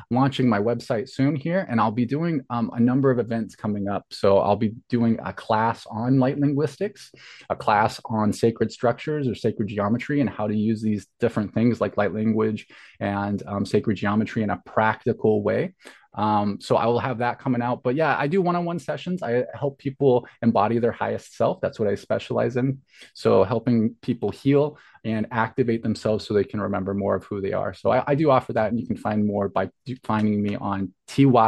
launching 0.09 0.49
my 0.49 0.59
website 0.59 1.09
soon 1.09 1.35
here, 1.35 1.65
and 1.69 1.79
I'll 1.79 1.91
be 1.91 2.05
doing 2.05 2.41
um, 2.49 2.71
a 2.73 2.79
number 2.79 3.11
of 3.11 3.19
events 3.19 3.55
coming 3.55 3.87
up. 3.87 4.05
So 4.11 4.39
I'll 4.39 4.55
be 4.55 4.73
doing 4.89 5.19
a 5.23 5.33
class 5.33 5.85
on 5.89 6.19
light 6.19 6.39
linguistics, 6.39 7.11
a 7.49 7.55
class 7.55 7.99
on 8.05 8.33
sacred 8.33 8.71
structures 8.71 9.27
or 9.27 9.35
sacred 9.35 9.67
geometry, 9.67 10.21
and 10.21 10.29
how 10.29 10.47
to 10.47 10.55
use 10.55 10.81
these 10.81 11.07
different 11.19 11.53
things 11.53 11.79
like 11.79 11.97
light 11.97 12.13
language 12.13 12.67
and 12.99 13.41
um, 13.47 13.65
sacred 13.65 13.97
geometry 13.97 14.43
in 14.43 14.49
a 14.49 14.61
practical 14.65 15.43
way. 15.43 15.73
Um, 16.13 16.59
so 16.59 16.75
I 16.75 16.85
will 16.87 16.99
have 16.99 17.19
that 17.19 17.39
coming 17.39 17.61
out. 17.61 17.83
But 17.83 17.95
yeah, 17.95 18.17
I 18.17 18.27
do 18.27 18.41
one-on-one 18.41 18.79
sessions. 18.79 19.23
I 19.23 19.45
help 19.53 19.77
people 19.77 20.27
embody 20.41 20.79
their 20.79 20.91
highest 20.91 21.37
self. 21.37 21.61
That's 21.61 21.79
what 21.79 21.87
I 21.87 21.95
specialize 21.95 22.57
in. 22.57 22.79
So 23.13 23.43
helping 23.43 23.95
people 24.01 24.29
heal 24.29 24.77
and 25.03 25.27
activate 25.31 25.83
themselves 25.83 26.27
so 26.27 26.33
they 26.33 26.43
can 26.43 26.61
remember 26.61 26.93
more 26.93 27.15
of 27.15 27.23
who 27.23 27.39
they 27.41 27.53
are. 27.53 27.73
So 27.73 27.91
I, 27.91 28.03
I 28.07 28.15
do 28.15 28.29
offer 28.29 28.53
that, 28.53 28.71
and 28.71 28.79
you 28.79 28.85
can 28.85 28.97
find 28.97 29.25
more 29.25 29.47
by 29.49 29.69
finding 30.03 30.41
me 30.43 30.55
on 30.55 30.93
ty-el.com. 31.07 31.43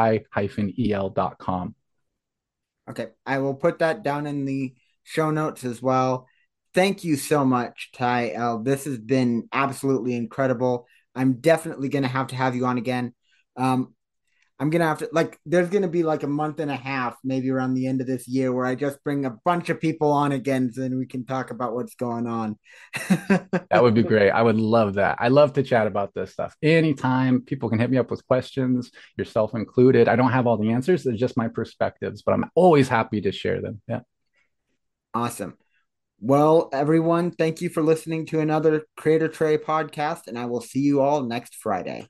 Okay, 2.89 3.07
I 3.25 3.39
will 3.39 3.55
put 3.55 3.79
that 3.79 4.03
down 4.03 4.27
in 4.27 4.45
the 4.45 4.73
show 5.03 5.31
notes 5.31 5.63
as 5.63 5.81
well. 5.81 6.27
Thank 6.73 7.03
you 7.03 7.15
so 7.17 7.45
much, 7.45 7.91
Ty 7.93 8.31
El. 8.31 8.59
This 8.63 8.85
has 8.85 8.97
been 8.97 9.47
absolutely 9.53 10.15
incredible. 10.15 10.87
I'm 11.15 11.33
definitely 11.33 11.89
going 11.89 12.03
to 12.03 12.09
have 12.09 12.27
to 12.27 12.35
have 12.35 12.55
you 12.55 12.65
on 12.65 12.77
again. 12.77 13.13
Um, 13.55 13.93
I'm 14.63 14.69
gonna 14.69 14.87
have 14.87 14.99
to 14.99 15.09
like 15.11 15.37
there's 15.45 15.67
gonna 15.67 15.89
be 15.89 16.03
like 16.03 16.23
a 16.23 16.27
month 16.27 16.61
and 16.61 16.71
a 16.71 16.75
half, 16.77 17.17
maybe 17.21 17.51
around 17.51 17.73
the 17.73 17.85
end 17.85 17.99
of 17.99 18.07
this 18.07 18.29
year, 18.29 18.53
where 18.53 18.65
I 18.65 18.75
just 18.75 19.03
bring 19.03 19.25
a 19.25 19.31
bunch 19.43 19.69
of 19.69 19.81
people 19.81 20.09
on 20.09 20.31
again, 20.31 20.71
so 20.71 20.79
then 20.79 20.97
we 20.97 21.05
can 21.05 21.25
talk 21.25 21.51
about 21.51 21.75
what's 21.75 21.95
going 21.95 22.27
on. 22.27 22.57
that 23.09 23.83
would 23.83 23.93
be 23.93 24.03
great. 24.03 24.29
I 24.31 24.41
would 24.41 24.55
love 24.55 24.93
that. 24.93 25.17
I 25.19 25.27
love 25.27 25.51
to 25.53 25.63
chat 25.63 25.85
about 25.85 26.13
this 26.13 26.31
stuff 26.31 26.55
anytime. 26.63 27.41
People 27.41 27.69
can 27.69 27.77
hit 27.77 27.91
me 27.91 27.97
up 27.97 28.09
with 28.09 28.25
questions, 28.25 28.89
yourself 29.17 29.53
included. 29.53 30.07
I 30.07 30.15
don't 30.15 30.31
have 30.31 30.47
all 30.47 30.55
the 30.55 30.71
answers; 30.71 31.03
they're 31.03 31.13
just 31.13 31.35
my 31.35 31.49
perspectives, 31.49 32.21
but 32.21 32.31
I'm 32.31 32.49
always 32.55 32.87
happy 32.87 33.19
to 33.19 33.33
share 33.33 33.61
them. 33.61 33.81
Yeah. 33.89 33.99
Awesome. 35.13 35.57
Well, 36.21 36.69
everyone, 36.71 37.31
thank 37.31 37.59
you 37.59 37.67
for 37.67 37.83
listening 37.83 38.27
to 38.27 38.39
another 38.39 38.85
Creator 38.95 39.27
Tray 39.27 39.57
podcast, 39.57 40.27
and 40.27 40.39
I 40.39 40.45
will 40.45 40.61
see 40.61 40.79
you 40.79 41.01
all 41.01 41.21
next 41.23 41.55
Friday. 41.55 42.07